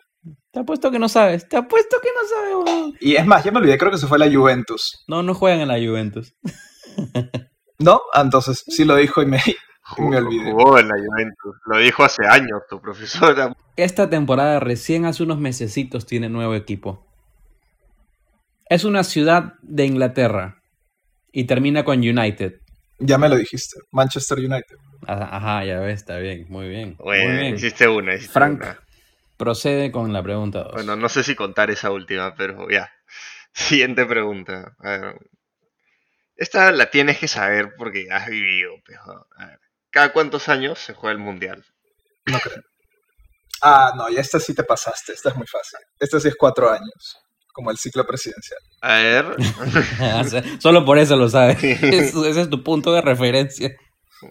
Te 0.52 0.60
apuesto 0.60 0.90
que 0.90 0.98
no 0.98 1.08
sabes, 1.08 1.48
te 1.48 1.56
apuesto 1.56 1.96
que 2.02 2.08
no 2.14 2.64
sabes. 2.64 2.94
Y 3.00 3.16
es 3.16 3.26
más, 3.26 3.44
ya 3.44 3.50
me 3.50 3.58
olvidé, 3.58 3.76
creo 3.76 3.90
que 3.90 3.98
se 3.98 4.06
fue 4.06 4.16
a 4.16 4.26
la 4.26 4.32
Juventus. 4.34 5.04
No, 5.08 5.22
no 5.22 5.34
juegan 5.34 5.60
en 5.60 5.68
la 5.68 5.74
Juventus. 5.78 6.32
¿No? 7.78 8.00
Ah, 8.12 8.20
entonces 8.22 8.62
sí 8.66 8.84
lo 8.84 8.96
dijo 8.96 9.20
y 9.20 9.26
me, 9.26 9.40
Me 9.98 10.16
olvidé. 10.16 10.52
Jugó 10.52 10.78
en 10.78 10.88
la 10.88 10.94
Juventus. 10.94 11.56
Lo 11.66 11.78
dijo 11.78 12.04
hace 12.04 12.24
años 12.26 12.62
tu 12.70 12.80
profesora. 12.80 13.52
Esta 13.76 14.08
temporada 14.08 14.60
recién 14.60 15.04
hace 15.04 15.22
unos 15.24 15.38
mesecitos 15.38 16.06
tiene 16.06 16.28
nuevo 16.28 16.54
equipo. 16.54 17.04
Es 18.70 18.84
una 18.84 19.04
ciudad 19.04 19.54
de 19.62 19.84
Inglaterra 19.84 20.62
y 21.32 21.44
termina 21.44 21.84
con 21.84 21.98
United. 21.98 22.54
Ya 22.98 23.18
me 23.18 23.28
lo 23.28 23.36
dijiste. 23.36 23.80
Manchester 23.90 24.38
United. 24.38 24.76
Ajá, 25.06 25.36
Ajá, 25.36 25.64
ya 25.64 25.80
ves, 25.80 26.00
está 26.00 26.18
bien, 26.18 26.46
muy 26.48 26.68
bien. 26.68 26.96
Bueno, 26.98 27.24
muy 27.30 27.38
bien. 27.42 27.54
hiciste 27.56 27.88
una. 27.88 28.14
hiciste 28.14 28.32
Frank. 28.32 28.60
una. 28.62 28.80
Procede 29.36 29.90
con 29.90 30.12
la 30.12 30.22
pregunta 30.22 30.60
2. 30.64 30.72
Bueno, 30.74 30.96
no 30.96 31.08
sé 31.08 31.22
si 31.24 31.34
contar 31.34 31.70
esa 31.70 31.90
última, 31.90 32.34
pero 32.36 32.68
ya. 32.70 32.90
Siguiente 33.52 34.06
pregunta. 34.06 34.74
A 34.78 34.90
ver. 34.90 35.14
Esta 36.36 36.72
la 36.72 36.90
tienes 36.90 37.18
que 37.18 37.28
saber 37.28 37.74
porque 37.76 38.06
has 38.10 38.28
vivido. 38.28 38.72
pejo. 38.86 39.26
A 39.38 39.46
ver. 39.46 39.58
¿Cada 39.90 40.12
cuántos 40.12 40.48
años 40.48 40.78
se 40.78 40.94
juega 40.94 41.12
el 41.12 41.18
mundial? 41.18 41.64
No 42.26 42.38
creo. 42.40 42.62
Ah, 43.62 43.92
no, 43.96 44.10
y 44.10 44.16
esta 44.16 44.38
sí 44.40 44.54
te 44.54 44.64
pasaste. 44.64 45.12
Esta 45.12 45.30
es 45.30 45.36
muy 45.36 45.46
fácil. 45.46 45.78
Esta 45.98 46.18
sí 46.20 46.28
es 46.28 46.36
cuatro 46.36 46.70
años. 46.70 47.16
Como 47.54 47.70
el 47.70 47.78
ciclo 47.78 48.04
presidencial. 48.04 48.58
A 48.80 48.96
ver. 48.96 49.26
Solo 50.58 50.84
por 50.84 50.98
eso 50.98 51.16
lo 51.16 51.28
sabes. 51.28 51.62
Ese 51.62 52.40
es 52.40 52.50
tu 52.50 52.64
punto 52.64 52.92
de 52.92 53.00
referencia. 53.00 53.70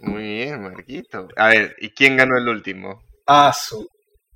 Muy 0.01 0.23
bien, 0.23 0.61
Marquito. 0.61 1.29
A 1.37 1.47
ver, 1.47 1.73
¿y 1.79 1.91
quién 1.91 2.17
ganó 2.17 2.37
el 2.37 2.49
último? 2.49 3.01
Ah, 3.25 3.53
su. 3.57 3.87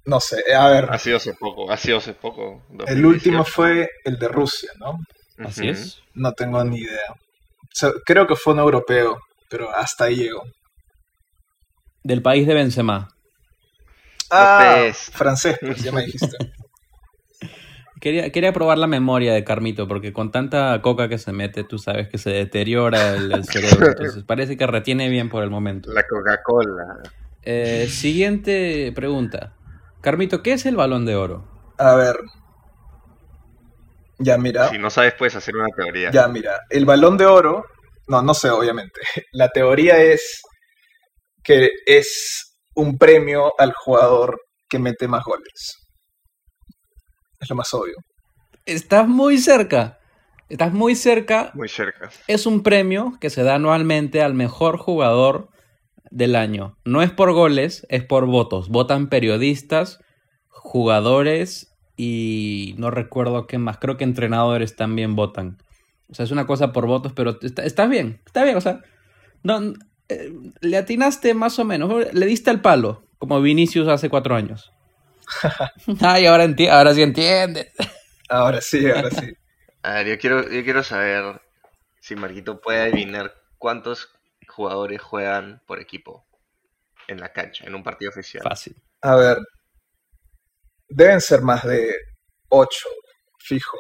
No 0.06 0.22
sé. 0.22 0.42
A 0.58 0.70
ver. 0.70 0.88
Ha 0.90 0.98
sido 0.98 1.18
hace 1.18 1.34
poco. 1.34 1.70
Ha 1.70 1.76
sido 1.76 1.98
hace 1.98 2.14
poco. 2.14 2.64
El 2.88 3.06
último 3.06 3.40
2018. 3.40 3.44
fue 3.44 3.90
el 4.06 4.18
de 4.18 4.28
Rusia, 4.30 4.72
¿no? 4.80 4.98
Así 5.46 5.68
es. 5.68 6.02
No 6.14 6.32
tengo 6.32 6.64
ni 6.64 6.78
idea. 6.78 7.12
O 7.12 7.70
sea, 7.74 7.92
creo 8.06 8.26
que 8.26 8.38
fue 8.38 8.54
un 8.54 8.60
europeo, 8.60 9.20
pero 9.50 9.70
hasta 9.70 10.06
ahí 10.06 10.16
llegó. 10.16 10.44
Del 12.04 12.22
país 12.22 12.48
de 12.48 12.54
Benzema. 12.54 13.10
Ah, 14.32 14.92
francés, 14.94 15.58
pues, 15.60 15.84
ya 15.84 15.92
me 15.92 16.02
dijiste. 16.06 16.38
Quería, 18.08 18.32
quería 18.32 18.54
probar 18.54 18.78
la 18.78 18.88
memoria 18.88 19.34
de 19.34 19.44
Carmito, 19.44 19.86
porque 19.86 20.14
con 20.14 20.32
tanta 20.32 20.82
coca 20.82 21.10
que 21.10 21.18
se 21.18 21.34
mete, 21.34 21.66
tú 21.66 21.78
sabes 21.78 22.08
que 22.08 22.18
se 22.18 22.30
deteriora 22.30 23.16
el, 23.16 23.34
el 23.34 23.44
cerebro. 23.44 23.88
Entonces 23.90 24.24
parece 24.24 24.56
que 24.56 24.66
retiene 24.66 25.10
bien 25.10 25.28
por 25.28 25.44
el 25.44 25.50
momento. 25.50 25.92
La 25.92 26.04
Coca-Cola. 26.08 27.02
Eh, 27.42 27.88
siguiente 27.90 28.94
pregunta. 28.96 29.58
Carmito, 30.00 30.42
¿qué 30.42 30.54
es 30.54 30.66
el 30.66 30.78
balón 30.78 31.06
de 31.06 31.18
oro? 31.18 31.46
A 31.78 31.96
ver. 31.96 32.16
Ya 34.20 34.38
mira, 34.38 34.70
Si 34.70 34.78
no 34.78 34.90
sabes, 34.90 35.14
puedes 35.14 35.36
hacer 35.36 35.58
una 35.58 35.68
teoría. 35.76 36.10
ya 36.10 36.30
mira. 36.30 36.62
El 36.70 36.86
balón 36.86 37.18
de 37.18 37.26
oro, 37.26 37.66
no, 38.08 38.22
no 38.22 38.34
sé, 38.34 38.50
obviamente. 38.50 39.02
La 39.34 39.50
teoría 39.50 40.02
es 40.02 40.44
que 41.44 41.72
es 41.86 42.58
un 42.74 42.98
premio 42.98 43.52
al 43.58 43.74
jugador 43.74 44.40
que 44.70 44.80
mete 44.80 45.10
más 45.10 45.26
goles. 45.26 45.87
Es 47.40 47.50
lo 47.50 47.56
más 47.56 47.74
obvio. 47.74 47.96
Estás 48.66 49.08
muy 49.08 49.38
cerca. 49.38 50.00
Estás 50.50 50.74
muy 50.74 50.96
cerca. 50.96 51.52
Muy 51.54 51.70
cerca. 51.70 52.10
Es 52.28 52.46
un 52.46 52.64
premio 52.64 53.18
que 53.20 53.30
se 53.30 53.44
da 53.44 53.56
anualmente 53.56 54.22
al 54.22 54.34
mejor 54.34 54.78
jugador 54.78 55.50
del 56.10 56.36
año. 56.36 56.78
No 56.86 57.02
es 57.02 57.12
por 57.12 57.34
goles, 57.34 57.86
es 57.90 58.04
por 58.04 58.26
votos. 58.26 58.70
Votan 58.70 59.08
periodistas, 59.08 60.00
jugadores 60.50 61.76
y 61.98 62.76
no 62.78 62.92
recuerdo 62.92 63.48
qué 63.48 63.58
más. 63.58 63.78
Creo 63.78 63.98
que 63.98 64.04
entrenadores 64.04 64.76
también 64.76 65.16
votan. 65.16 65.58
O 66.10 66.14
sea, 66.14 66.24
es 66.24 66.32
una 66.32 66.48
cosa 66.48 66.72
por 66.72 66.88
votos, 66.88 67.12
pero 67.14 67.38
está, 67.42 67.66
está 67.66 67.88
bien, 67.88 68.22
está 68.26 68.44
bien. 68.44 68.56
O 68.56 68.62
sea, 68.62 68.82
no, 69.44 69.74
eh, 70.08 70.34
le 70.62 70.78
atinaste 70.78 71.34
más 71.34 71.60
o 71.60 71.66
menos. 71.66 72.14
Le 72.14 72.26
diste 72.26 72.50
al 72.50 72.62
palo, 72.62 73.04
como 73.18 73.42
Vinicius 73.42 73.88
hace 73.88 74.10
cuatro 74.10 74.36
años. 74.36 74.72
Ay, 76.02 76.26
ahora, 76.26 76.46
enti- 76.46 76.70
ahora 76.70 76.94
sí 76.94 77.02
entiendes. 77.02 77.68
Ahora 78.30 78.62
sí, 78.62 78.90
ahora 78.90 79.12
sí. 79.12 79.34
A 79.84 79.94
ver, 79.96 80.08
yo 80.08 80.18
quiero, 80.20 80.44
yo 80.50 80.64
quiero 80.64 80.84
saber 80.84 81.42
si 82.02 82.16
Marquito 82.16 82.60
puede 82.60 82.82
adivinar 82.82 83.34
cuántos 83.58 84.10
jugadores 84.48 85.02
juegan 85.02 85.62
por 85.66 85.80
equipo 85.80 86.26
en 87.08 87.20
la 87.20 87.32
cancha, 87.32 87.66
en 87.66 87.76
un 87.76 87.84
partido 87.84 88.10
oficial. 88.12 88.44
Fácil. 88.44 88.76
A 89.02 89.16
ver. 89.16 89.38
Deben 90.90 91.22
ser 91.22 91.42
más 91.42 91.64
de 91.66 91.96
ocho, 92.50 92.90
fijo. 93.40 93.78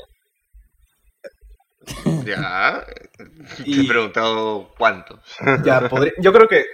Ya, 2.25 2.85
te 3.65 3.81
he 3.81 3.87
preguntado 3.87 4.73
cuántos. 4.77 5.19
Ya, 5.63 5.87
podría, 5.89 6.13
yo 6.19 6.31
creo 6.33 6.47
que 6.47 6.65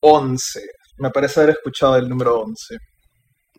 11. 0.00 0.60
Me 0.98 1.10
parece 1.10 1.40
haber 1.40 1.56
escuchado 1.56 1.96
el 1.96 2.08
número 2.08 2.40
11. 2.40 2.78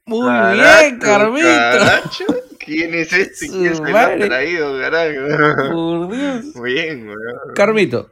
Muy 0.07 0.21
bien, 0.53 0.99
Carmito. 0.99 1.47
caracho, 1.47 2.25
¿Quién 2.59 2.93
es 2.93 3.11
este? 3.13 3.47
¿Quién 3.49 3.75
se 3.75 3.81
lo 3.91 3.97
ha 3.97 4.15
traído, 4.15 4.79
carajo? 4.79 5.71
Por 5.73 6.15
Dios. 6.15 6.45
Muy 6.55 6.73
bien, 6.73 7.07
weón. 7.07 7.19
Carmito, 7.55 8.09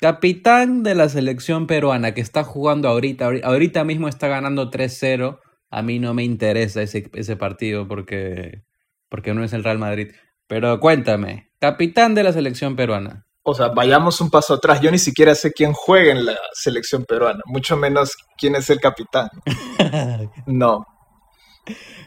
capitán 0.00 0.82
de 0.82 0.94
la 0.94 1.08
selección 1.08 1.66
peruana 1.66 2.14
que 2.14 2.20
está 2.20 2.44
jugando 2.44 2.88
ahorita, 2.88 3.28
ahori- 3.28 3.42
ahorita 3.44 3.84
mismo 3.84 4.08
está 4.08 4.28
ganando 4.28 4.70
3-0. 4.70 5.40
A 5.70 5.82
mí 5.82 5.98
no 5.98 6.14
me 6.14 6.22
interesa 6.24 6.82
ese, 6.82 7.10
ese 7.14 7.36
partido 7.36 7.88
porque, 7.88 8.62
porque 9.08 9.34
no 9.34 9.42
es 9.44 9.52
el 9.52 9.64
Real 9.64 9.78
Madrid. 9.78 10.12
Pero 10.46 10.78
cuéntame, 10.78 11.50
capitán 11.58 12.14
de 12.14 12.22
la 12.22 12.32
selección 12.32 12.76
peruana. 12.76 13.26
O 13.46 13.54
sea, 13.54 13.68
vayamos 13.68 14.20
un 14.20 14.30
paso 14.30 14.54
atrás. 14.54 14.80
Yo 14.80 14.90
ni 14.90 14.98
siquiera 14.98 15.34
sé 15.34 15.52
quién 15.52 15.72
juega 15.74 16.12
en 16.12 16.24
la 16.26 16.36
selección 16.54 17.04
peruana, 17.04 17.40
mucho 17.44 17.76
menos 17.76 18.12
quién 18.38 18.54
es 18.56 18.68
el 18.70 18.80
capitán. 18.80 19.28
No, 20.46 20.84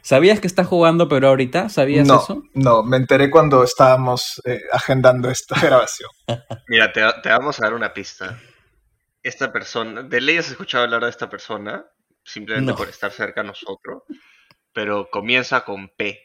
¿Sabías 0.04 0.40
que 0.40 0.48
está 0.48 0.64
jugando 0.64 1.08
Perú 1.10 1.28
ahorita? 1.28 1.70
¿Sabías 1.70 2.08
no, 2.08 2.22
eso? 2.22 2.44
no. 2.54 2.84
Me 2.84 2.98
enteré 2.98 3.30
cuando 3.32 3.64
estábamos 3.64 4.40
eh, 4.46 4.62
agendando 4.72 5.30
esta 5.30 5.60
grabación. 5.62 6.10
Mira, 6.68 6.92
te, 6.94 7.02
te 7.24 7.30
vamos 7.30 7.60
a 7.60 7.64
dar 7.64 7.74
una 7.74 7.92
pista. 7.94 8.40
Esta 9.24 9.52
persona, 9.52 10.04
de 10.04 10.22
ley 10.22 10.38
has 10.38 10.50
escuchado 10.50 10.84
hablar 10.86 11.04
de 11.04 11.10
esta 11.10 11.30
persona, 11.30 11.84
simplemente 12.24 12.72
No. 12.72 12.78
por 12.78 12.88
estar 12.88 13.12
cerca 13.12 13.42
a 13.42 13.44
nosotros, 13.44 14.04
pero 14.74 15.10
comienza 15.12 15.62
con 15.66 15.90
P. 15.98 16.18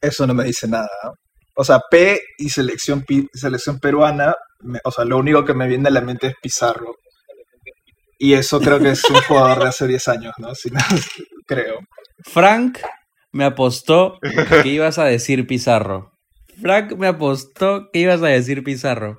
Eso 0.00 0.26
no 0.26 0.34
me 0.34 0.44
dice 0.44 0.68
nada. 0.68 0.88
¿no? 1.04 1.12
O 1.60 1.64
sea, 1.64 1.80
P 1.90 2.18
y 2.38 2.48
selección, 2.48 3.04
selección 3.34 3.78
peruana, 3.80 4.34
me- 4.60 4.80
o 4.82 4.90
sea, 4.90 5.04
lo 5.04 5.18
único 5.18 5.44
que 5.44 5.52
me 5.52 5.68
viene 5.68 5.88
a 5.88 5.92
la 5.92 6.00
mente 6.00 6.28
es 6.28 6.34
Pizarro. 6.40 6.94
Y 8.18 8.32
eso 8.32 8.60
creo 8.60 8.78
que 8.78 8.90
es 8.90 9.04
un 9.10 9.16
jugador 9.28 9.58
de 9.64 9.68
hace 9.68 9.86
10 9.86 10.08
años, 10.08 10.32
¿no? 10.38 10.54
Si 10.54 10.70
no, 10.70 10.80
creo. 11.46 11.80
Frank 12.24 12.78
me 13.32 13.44
apostó 13.44 14.18
que 14.62 14.68
ibas 14.68 14.98
a 14.98 15.04
decir 15.04 15.46
Pizarro. 15.46 16.12
Frank 16.62 16.92
me 16.96 17.08
apostó 17.08 17.90
que 17.92 17.98
ibas 17.98 18.22
a 18.22 18.28
decir 18.28 18.64
Pizarro. 18.64 19.18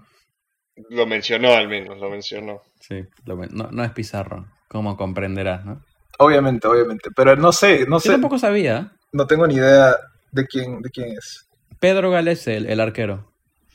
Lo 0.89 1.05
mencionó 1.05 1.53
al 1.53 1.67
menos, 1.67 1.99
lo 1.99 2.09
mencionó. 2.09 2.61
Sí, 2.79 3.03
lo 3.25 3.35
no, 3.35 3.69
no 3.71 3.83
es 3.83 3.91
Pizarro, 3.91 4.47
como 4.67 4.97
comprenderás, 4.97 5.63
¿no? 5.63 5.83
Obviamente, 6.17 6.67
obviamente. 6.67 7.09
Pero 7.15 7.35
no 7.35 7.51
sé, 7.51 7.85
no 7.87 7.97
Yo 7.97 7.99
sé, 7.99 8.09
tampoco 8.13 8.39
sabía. 8.39 8.91
no 9.11 9.27
tengo 9.27 9.45
ni 9.45 9.55
idea 9.57 9.95
de 10.31 10.45
quién, 10.47 10.81
de 10.81 10.89
quién 10.89 11.11
es. 11.11 11.47
Pedro 11.81 12.11
Gales, 12.11 12.47
el, 12.47 12.67
el 12.67 12.79
arquero. 12.79 13.29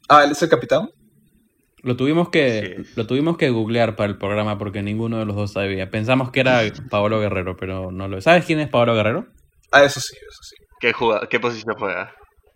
Ah, 0.08 0.24
¿él 0.24 0.30
es 0.30 0.40
el 0.42 0.48
capitán? 0.48 0.88
Lo 1.82 1.96
tuvimos 1.96 2.30
que 2.30 2.82
Sí. 2.86 2.92
lo 2.96 3.06
tuvimos 3.06 3.36
que 3.36 3.50
googlear 3.50 3.96
para 3.96 4.08
el 4.08 4.16
programa 4.16 4.56
porque 4.58 4.82
ninguno 4.82 5.18
de 5.18 5.26
los 5.26 5.36
dos 5.36 5.52
sabía. 5.52 5.90
Pensamos 5.90 6.30
que 6.30 6.40
era 6.40 6.62
Paolo 6.88 7.20
Guerrero, 7.20 7.56
pero 7.56 7.90
no 7.92 8.08
lo 8.08 8.16
es. 8.18 8.24
¿Sabes 8.24 8.46
quién 8.46 8.60
es 8.60 8.68
Paolo 8.70 8.94
Guerrero? 8.94 9.26
Ah, 9.72 9.84
eso 9.84 10.00
sí, 10.00 10.16
eso 10.16 10.42
sí. 10.42 10.56
¿Qué, 10.80 10.92
juga- 10.94 11.26
qué 11.28 11.38
posición 11.40 11.74
juega? 11.78 12.14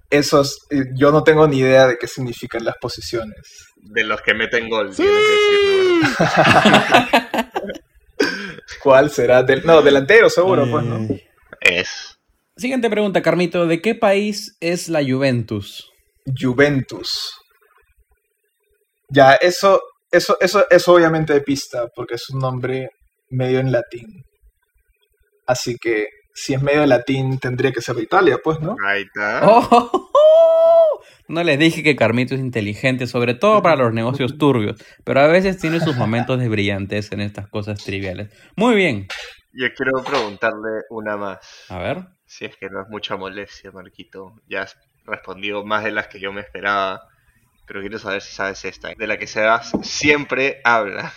Esos, 0.08 0.66
yo 0.96 1.12
no 1.12 1.22
tengo 1.22 1.46
ni 1.46 1.58
idea 1.58 1.86
de 1.86 1.98
qué 1.98 2.06
significan 2.06 2.64
las 2.64 2.76
posiciones. 2.80 3.36
De 3.76 4.04
los 4.04 4.20
que 4.22 4.34
meten 4.34 4.68
gol, 4.68 4.94
tienes 4.94 5.14
que 5.14 5.32
decirlo. 5.32 7.50
¿Cuál 8.82 9.10
será? 9.10 9.42
Del, 9.42 9.64
no, 9.64 9.82
delantero 9.82 10.30
seguro, 10.30 10.66
pues, 10.70 10.84
¿no? 10.84 11.06
Es. 11.60 12.09
Siguiente 12.60 12.90
pregunta, 12.90 13.22
Carmito. 13.22 13.66
¿De 13.66 13.80
qué 13.80 13.94
país 13.94 14.54
es 14.60 14.90
la 14.90 15.02
Juventus? 15.02 15.90
Juventus. 16.38 17.32
Ya, 19.08 19.32
eso, 19.36 19.80
eso, 20.12 20.36
eso 20.38 20.66
es 20.68 20.86
obviamente 20.86 21.32
de 21.32 21.40
pista, 21.40 21.86
porque 21.94 22.16
es 22.16 22.28
un 22.28 22.40
nombre 22.40 22.90
medio 23.30 23.60
en 23.60 23.72
latín. 23.72 24.04
Así 25.46 25.76
que 25.80 26.08
si 26.34 26.52
es 26.52 26.60
medio 26.60 26.84
latín, 26.84 27.38
tendría 27.38 27.72
que 27.72 27.80
ser 27.80 27.96
de 27.96 28.02
Italia, 28.02 28.36
pues, 28.44 28.60
¿no? 28.60 28.76
Ahí 28.86 29.04
está. 29.04 29.40
¡Oh! 29.48 30.06
No 31.28 31.44
les 31.44 31.60
dije 31.60 31.84
que 31.84 31.94
Carmito 31.94 32.34
es 32.34 32.40
inteligente, 32.40 33.06
sobre 33.06 33.34
todo 33.34 33.62
para 33.62 33.76
los 33.76 33.94
negocios 33.94 34.36
turbios, 34.36 34.84
pero 35.04 35.20
a 35.20 35.28
veces 35.28 35.58
tiene 35.58 35.78
sus 35.78 35.96
momentos 35.96 36.40
de 36.40 36.48
brillantez 36.48 37.12
en 37.12 37.20
estas 37.20 37.46
cosas 37.48 37.82
triviales. 37.84 38.30
Muy 38.56 38.74
bien. 38.74 39.06
Yo 39.52 39.68
quiero 39.76 40.02
preguntarle 40.04 40.82
una 40.90 41.16
más. 41.16 41.38
A 41.68 41.78
ver. 41.78 42.19
Si 42.30 42.44
es 42.44 42.56
que 42.56 42.70
no 42.70 42.80
es 42.80 42.88
mucha 42.88 43.16
molestia, 43.16 43.72
Marquito. 43.72 44.40
Ya 44.46 44.62
has 44.62 44.76
respondido 45.04 45.64
más 45.64 45.82
de 45.82 45.90
las 45.90 46.06
que 46.06 46.20
yo 46.20 46.32
me 46.32 46.42
esperaba. 46.42 47.08
Pero 47.66 47.80
quiero 47.80 47.98
saber 47.98 48.22
si 48.22 48.32
sabes 48.32 48.64
esta. 48.64 48.94
De 48.94 49.06
la 49.08 49.18
que 49.18 49.26
Sebas 49.26 49.72
siempre 49.82 50.60
habla. 50.62 51.12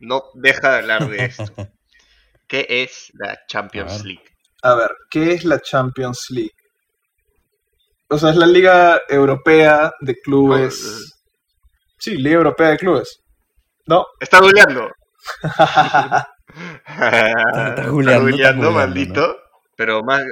No 0.00 0.24
deja 0.34 0.70
de 0.70 0.78
hablar 0.80 1.08
de 1.08 1.24
esto. 1.24 1.54
¿Qué 2.46 2.66
es 2.68 3.10
la 3.14 3.40
Champions. 3.46 4.04
League? 4.04 4.22
A 4.62 4.74
ver, 4.74 4.90
¿qué 5.08 5.32
es 5.32 5.44
la 5.44 5.60
Champions 5.60 6.26
League? 6.28 6.52
O 8.10 8.18
sea, 8.18 8.30
es 8.30 8.36
la 8.36 8.46
Liga 8.46 9.00
Europea 9.08 9.94
de 9.98 10.20
Clubes. 10.20 11.22
Sí, 11.98 12.18
Liga 12.18 12.36
Europea 12.36 12.68
de 12.68 12.76
Clubes. 12.76 13.18
¿No? 13.86 14.04
Está 14.20 14.40
googleando. 14.40 14.90
está 15.42 16.28
Está 16.84 17.86
googleando, 17.86 17.88
está 17.88 18.18
googleando, 18.18 18.70
maldito. 18.72 19.41
Pero 19.84 20.04
más 20.04 20.22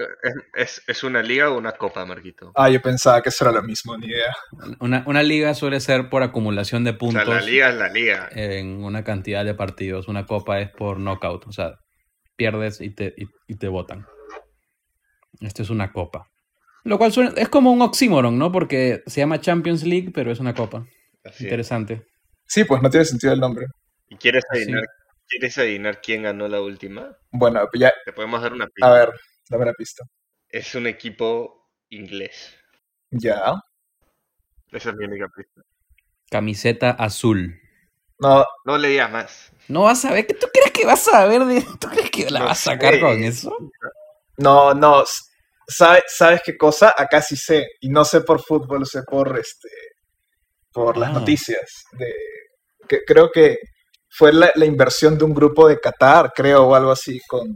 es, 0.54 0.80
es, 0.86 1.02
una 1.02 1.24
liga 1.24 1.50
o 1.50 1.58
una 1.58 1.72
copa, 1.72 2.06
Marquito. 2.06 2.52
Ah, 2.54 2.70
yo 2.70 2.80
pensaba 2.80 3.20
que 3.20 3.30
eso 3.30 3.44
era 3.44 3.52
lo 3.52 3.64
mismo, 3.64 3.96
ni 3.98 4.06
idea. 4.06 4.32
Una, 4.78 5.02
una 5.08 5.24
liga 5.24 5.54
suele 5.54 5.80
ser 5.80 6.08
por 6.08 6.22
acumulación 6.22 6.84
de 6.84 6.90
O 6.90 6.92
sea, 6.92 6.98
puntos 7.00 7.26
la 7.26 7.40
liga 7.40 7.68
es 7.70 7.74
la 7.74 7.88
liga. 7.88 8.28
en 8.30 8.84
una 8.84 9.02
cantidad 9.02 9.44
de 9.44 9.54
partidos. 9.54 10.06
Una 10.06 10.24
copa 10.24 10.60
es 10.60 10.70
por 10.70 11.00
knockout, 11.00 11.48
o 11.48 11.52
sea, 11.52 11.72
pierdes 12.36 12.80
y 12.80 12.94
te, 12.94 13.12
y, 13.16 13.24
y 13.48 13.56
te 13.56 13.66
votan. 13.66 14.06
Esto 15.40 15.62
es 15.62 15.70
una 15.70 15.90
copa. 15.90 16.28
Lo 16.84 16.96
cual 16.96 17.10
suena, 17.12 17.32
es 17.36 17.48
como 17.48 17.72
un 17.72 17.82
oxímoron, 17.82 18.38
¿no? 18.38 18.52
Porque 18.52 19.02
se 19.06 19.20
llama 19.20 19.40
Champions 19.40 19.82
League, 19.82 20.12
pero 20.14 20.30
es 20.30 20.38
una 20.38 20.54
copa. 20.54 20.86
Así 21.24 21.38
es. 21.38 21.40
Interesante. 21.42 22.04
Sí, 22.46 22.62
pues 22.62 22.80
no 22.82 22.88
tiene 22.88 23.04
sentido 23.04 23.32
el 23.32 23.40
nombre. 23.40 23.66
¿Y 24.08 24.14
quieres 24.16 24.44
Sí. 24.52 24.58
adivinar, 24.58 24.84
¿Quieres 25.28 25.58
adivinar 25.58 26.00
quién 26.00 26.24
ganó 26.24 26.48
la 26.48 26.60
última? 26.60 27.16
Bueno, 27.30 27.68
ya, 27.74 27.92
Te 28.04 28.12
podemos 28.12 28.42
dar 28.42 28.52
una 28.52 28.64
a 28.64 28.68
pista. 28.68 28.92
ver, 28.92 29.10
la 29.58 29.72
pista. 29.74 30.04
Es 30.48 30.74
un 30.74 30.86
equipo 30.86 31.68
inglés. 31.90 32.54
Ya. 33.10 33.54
Esa 34.70 34.90
es 34.90 34.96
mi 34.96 35.04
única 35.06 35.26
pista. 35.34 35.62
Camiseta 36.30 36.90
azul. 36.90 37.60
No, 38.18 38.44
No 38.64 38.78
le 38.78 38.88
digas 38.88 39.10
más. 39.10 39.52
No 39.68 39.82
vas 39.82 40.04
a 40.04 40.12
ver. 40.12 40.26
¿Tú 40.26 40.46
crees 40.52 40.70
que 40.72 40.84
vas 40.86 41.06
a 41.08 41.26
ver? 41.26 41.44
De... 41.44 41.62
¿Tú 41.80 41.88
crees 41.88 42.10
que 42.10 42.30
la 42.30 42.40
No 42.40 42.44
vas 42.46 42.66
a 42.66 42.70
sacar 42.72 42.94
sé. 42.94 43.00
con 43.00 43.22
eso? 43.24 43.56
no, 44.38 44.74
no. 44.74 45.02
s- 45.02 45.20
¿sabe- 45.66 46.02
¿Sabes 46.06 46.42
qué 46.44 46.56
cosa? 46.56 46.94
Acá 46.96 47.20
sí 47.22 47.36
sé. 47.36 47.66
Y 47.80 47.88
no 47.88 48.04
sé 48.04 48.20
por 48.20 48.40
fútbol, 48.42 48.86
sé 48.86 49.02
por 49.02 49.36
este. 49.38 49.68
Por 50.72 50.96
las 50.96 51.10
Ah. 51.10 51.14
noticias. 51.20 51.84
De, 51.92 52.12
que, 52.88 53.00
creo 53.04 53.30
que 53.32 53.58
fue 54.08 54.32
la, 54.32 54.50
la 54.54 54.64
inversión 54.66 55.16
de 55.18 55.24
un 55.24 55.34
grupo 55.34 55.68
de 55.68 55.78
Qatar, 55.80 56.32
creo, 56.34 56.64
o 56.68 56.74
algo 56.74 56.90
así. 56.92 57.20
con 57.28 57.46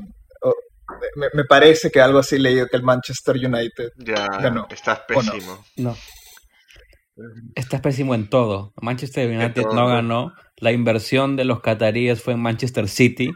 me, 1.16 1.26
me 1.32 1.44
parece 1.44 1.90
que 1.90 2.00
algo 2.00 2.18
así 2.18 2.38
leído 2.38 2.66
que 2.66 2.76
el 2.76 2.82
Manchester 2.82 3.36
United. 3.36 3.90
Ya, 3.98 4.26
Ganó. 4.38 4.66
estás 4.70 5.00
¿O 5.14 5.22
no? 5.22 5.32
pésimo. 5.32 5.64
No. 5.76 5.96
Estás 7.54 7.80
pésimo 7.80 8.14
en 8.14 8.28
todo. 8.28 8.72
Manchester 8.82 9.28
United 9.30 9.62
todo, 9.62 9.74
no 9.74 9.86
ganó. 9.86 10.32
La 10.56 10.72
inversión 10.72 11.36
de 11.36 11.44
los 11.44 11.60
cataríes 11.60 12.20
fue 12.22 12.32
en 12.34 12.40
Manchester 12.42 12.88
City. 12.88 13.30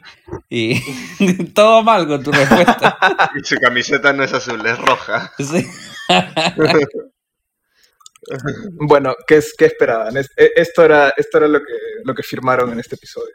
Y 0.48 0.80
todo 1.54 1.82
mal 1.84 2.06
con 2.08 2.22
tu 2.22 2.32
respuesta. 2.32 2.98
Y 3.40 3.44
su 3.44 3.56
camiseta 3.56 4.12
no 4.12 4.24
es 4.24 4.32
azul, 4.32 4.64
es 4.66 4.78
roja. 4.78 5.32
Sí. 5.38 5.66
Bueno, 8.86 9.14
¿qué, 9.26 9.36
es- 9.38 9.54
qué 9.56 9.66
esperaban? 9.66 10.16
Es- 10.16 10.30
e- 10.36 10.52
esto 10.56 10.84
era, 10.84 11.12
esto 11.16 11.38
era 11.38 11.48
lo, 11.48 11.60
que, 11.60 11.72
lo 12.04 12.14
que 12.14 12.22
firmaron 12.22 12.72
en 12.72 12.80
este 12.80 12.96
episodio. 12.96 13.34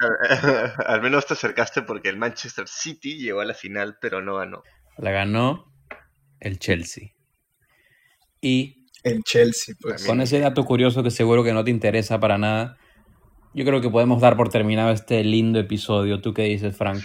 Al 0.86 1.02
menos 1.02 1.26
te 1.26 1.34
acercaste 1.34 1.82
porque 1.82 2.08
el 2.08 2.16
Manchester 2.16 2.68
City 2.68 3.18
llegó 3.18 3.40
a 3.40 3.44
la 3.44 3.54
final, 3.54 3.98
pero 4.00 4.22
no 4.22 4.36
ganó. 4.36 4.62
La 4.96 5.10
ganó 5.10 5.72
el 6.40 6.58
Chelsea. 6.58 7.10
Y 8.40 8.86
En 9.02 9.22
Chelsea, 9.22 9.74
pues. 9.80 10.06
con 10.06 10.20
ese 10.20 10.38
dato 10.38 10.64
curioso 10.64 11.02
que 11.02 11.10
seguro 11.10 11.42
que 11.42 11.52
no 11.52 11.64
te 11.64 11.70
interesa 11.70 12.20
para 12.20 12.38
nada, 12.38 12.78
yo 13.54 13.64
creo 13.64 13.80
que 13.80 13.90
podemos 13.90 14.20
dar 14.20 14.36
por 14.36 14.50
terminado 14.50 14.90
este 14.90 15.24
lindo 15.24 15.58
episodio. 15.58 16.20
¿Tú 16.20 16.34
qué 16.34 16.42
dices, 16.42 16.76
Frank? 16.76 17.04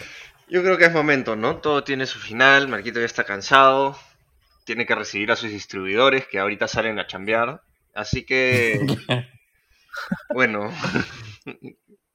Yo 0.49 0.61
creo 0.61 0.77
que 0.77 0.85
es 0.85 0.93
momento, 0.93 1.35
¿no? 1.35 1.57
Todo 1.57 1.83
tiene 1.83 2.05
su 2.05 2.19
final, 2.19 2.67
Marquito 2.67 2.99
ya 2.99 3.05
está 3.05 3.23
cansado, 3.23 3.97
tiene 4.65 4.85
que 4.85 4.93
recibir 4.93 5.31
a 5.31 5.35
sus 5.35 5.49
distribuidores 5.49 6.27
que 6.27 6.39
ahorita 6.39 6.67
salen 6.67 6.99
a 6.99 7.07
chambear. 7.07 7.61
Así 7.95 8.25
que, 8.25 8.79
bueno, 10.33 10.71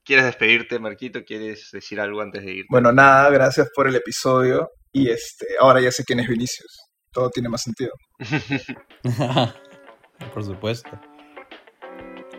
¿quieres 0.09 0.25
despedirte, 0.25 0.79
Marquito? 0.79 1.23
¿Quieres 1.23 1.69
decir 1.71 2.01
algo 2.01 2.23
antes 2.23 2.43
de 2.43 2.53
irte? 2.53 2.69
Bueno, 2.71 2.93
nada, 2.93 3.29
gracias 3.29 3.69
por 3.75 3.87
el 3.87 3.95
episodio. 3.95 4.71
Y 4.91 5.11
este, 5.11 5.45
ahora 5.61 5.83
ya 5.83 5.93
sé 5.93 6.03
quién 6.03 6.19
es 6.19 6.29
Vinicius. 6.29 6.79
Todo 7.13 7.29
tiene 7.29 7.51
más 7.51 7.63
sentido. 7.63 7.93
Por 10.33 10.45
supuesto. 10.45 10.89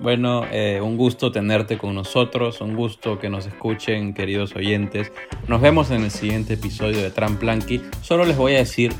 Bueno, 0.01 0.47
eh, 0.51 0.81
un 0.81 0.97
gusto 0.97 1.31
tenerte 1.31 1.77
con 1.77 1.93
nosotros, 1.93 2.59
un 2.61 2.75
gusto 2.75 3.19
que 3.19 3.29
nos 3.29 3.45
escuchen, 3.45 4.15
queridos 4.15 4.55
oyentes. 4.55 5.11
Nos 5.47 5.61
vemos 5.61 5.91
en 5.91 6.03
el 6.03 6.11
siguiente 6.11 6.55
episodio 6.55 7.03
de 7.03 7.11
Tramplanky. 7.11 7.83
Solo 8.01 8.25
les 8.25 8.35
voy 8.35 8.55
a 8.55 8.59
decir 8.59 8.93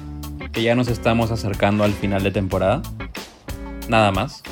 que 0.53 0.62
ya 0.62 0.75
nos 0.75 0.89
estamos 0.89 1.32
acercando 1.32 1.84
al 1.84 1.93
final 1.93 2.21
de 2.21 2.29
temporada. 2.32 2.84
Nada 3.88 4.12
más. 4.12 4.43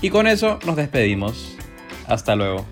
Y 0.00 0.10
con 0.10 0.26
eso 0.26 0.58
nos 0.66 0.74
despedimos. 0.74 1.56
Hasta 2.08 2.34
luego. 2.34 2.66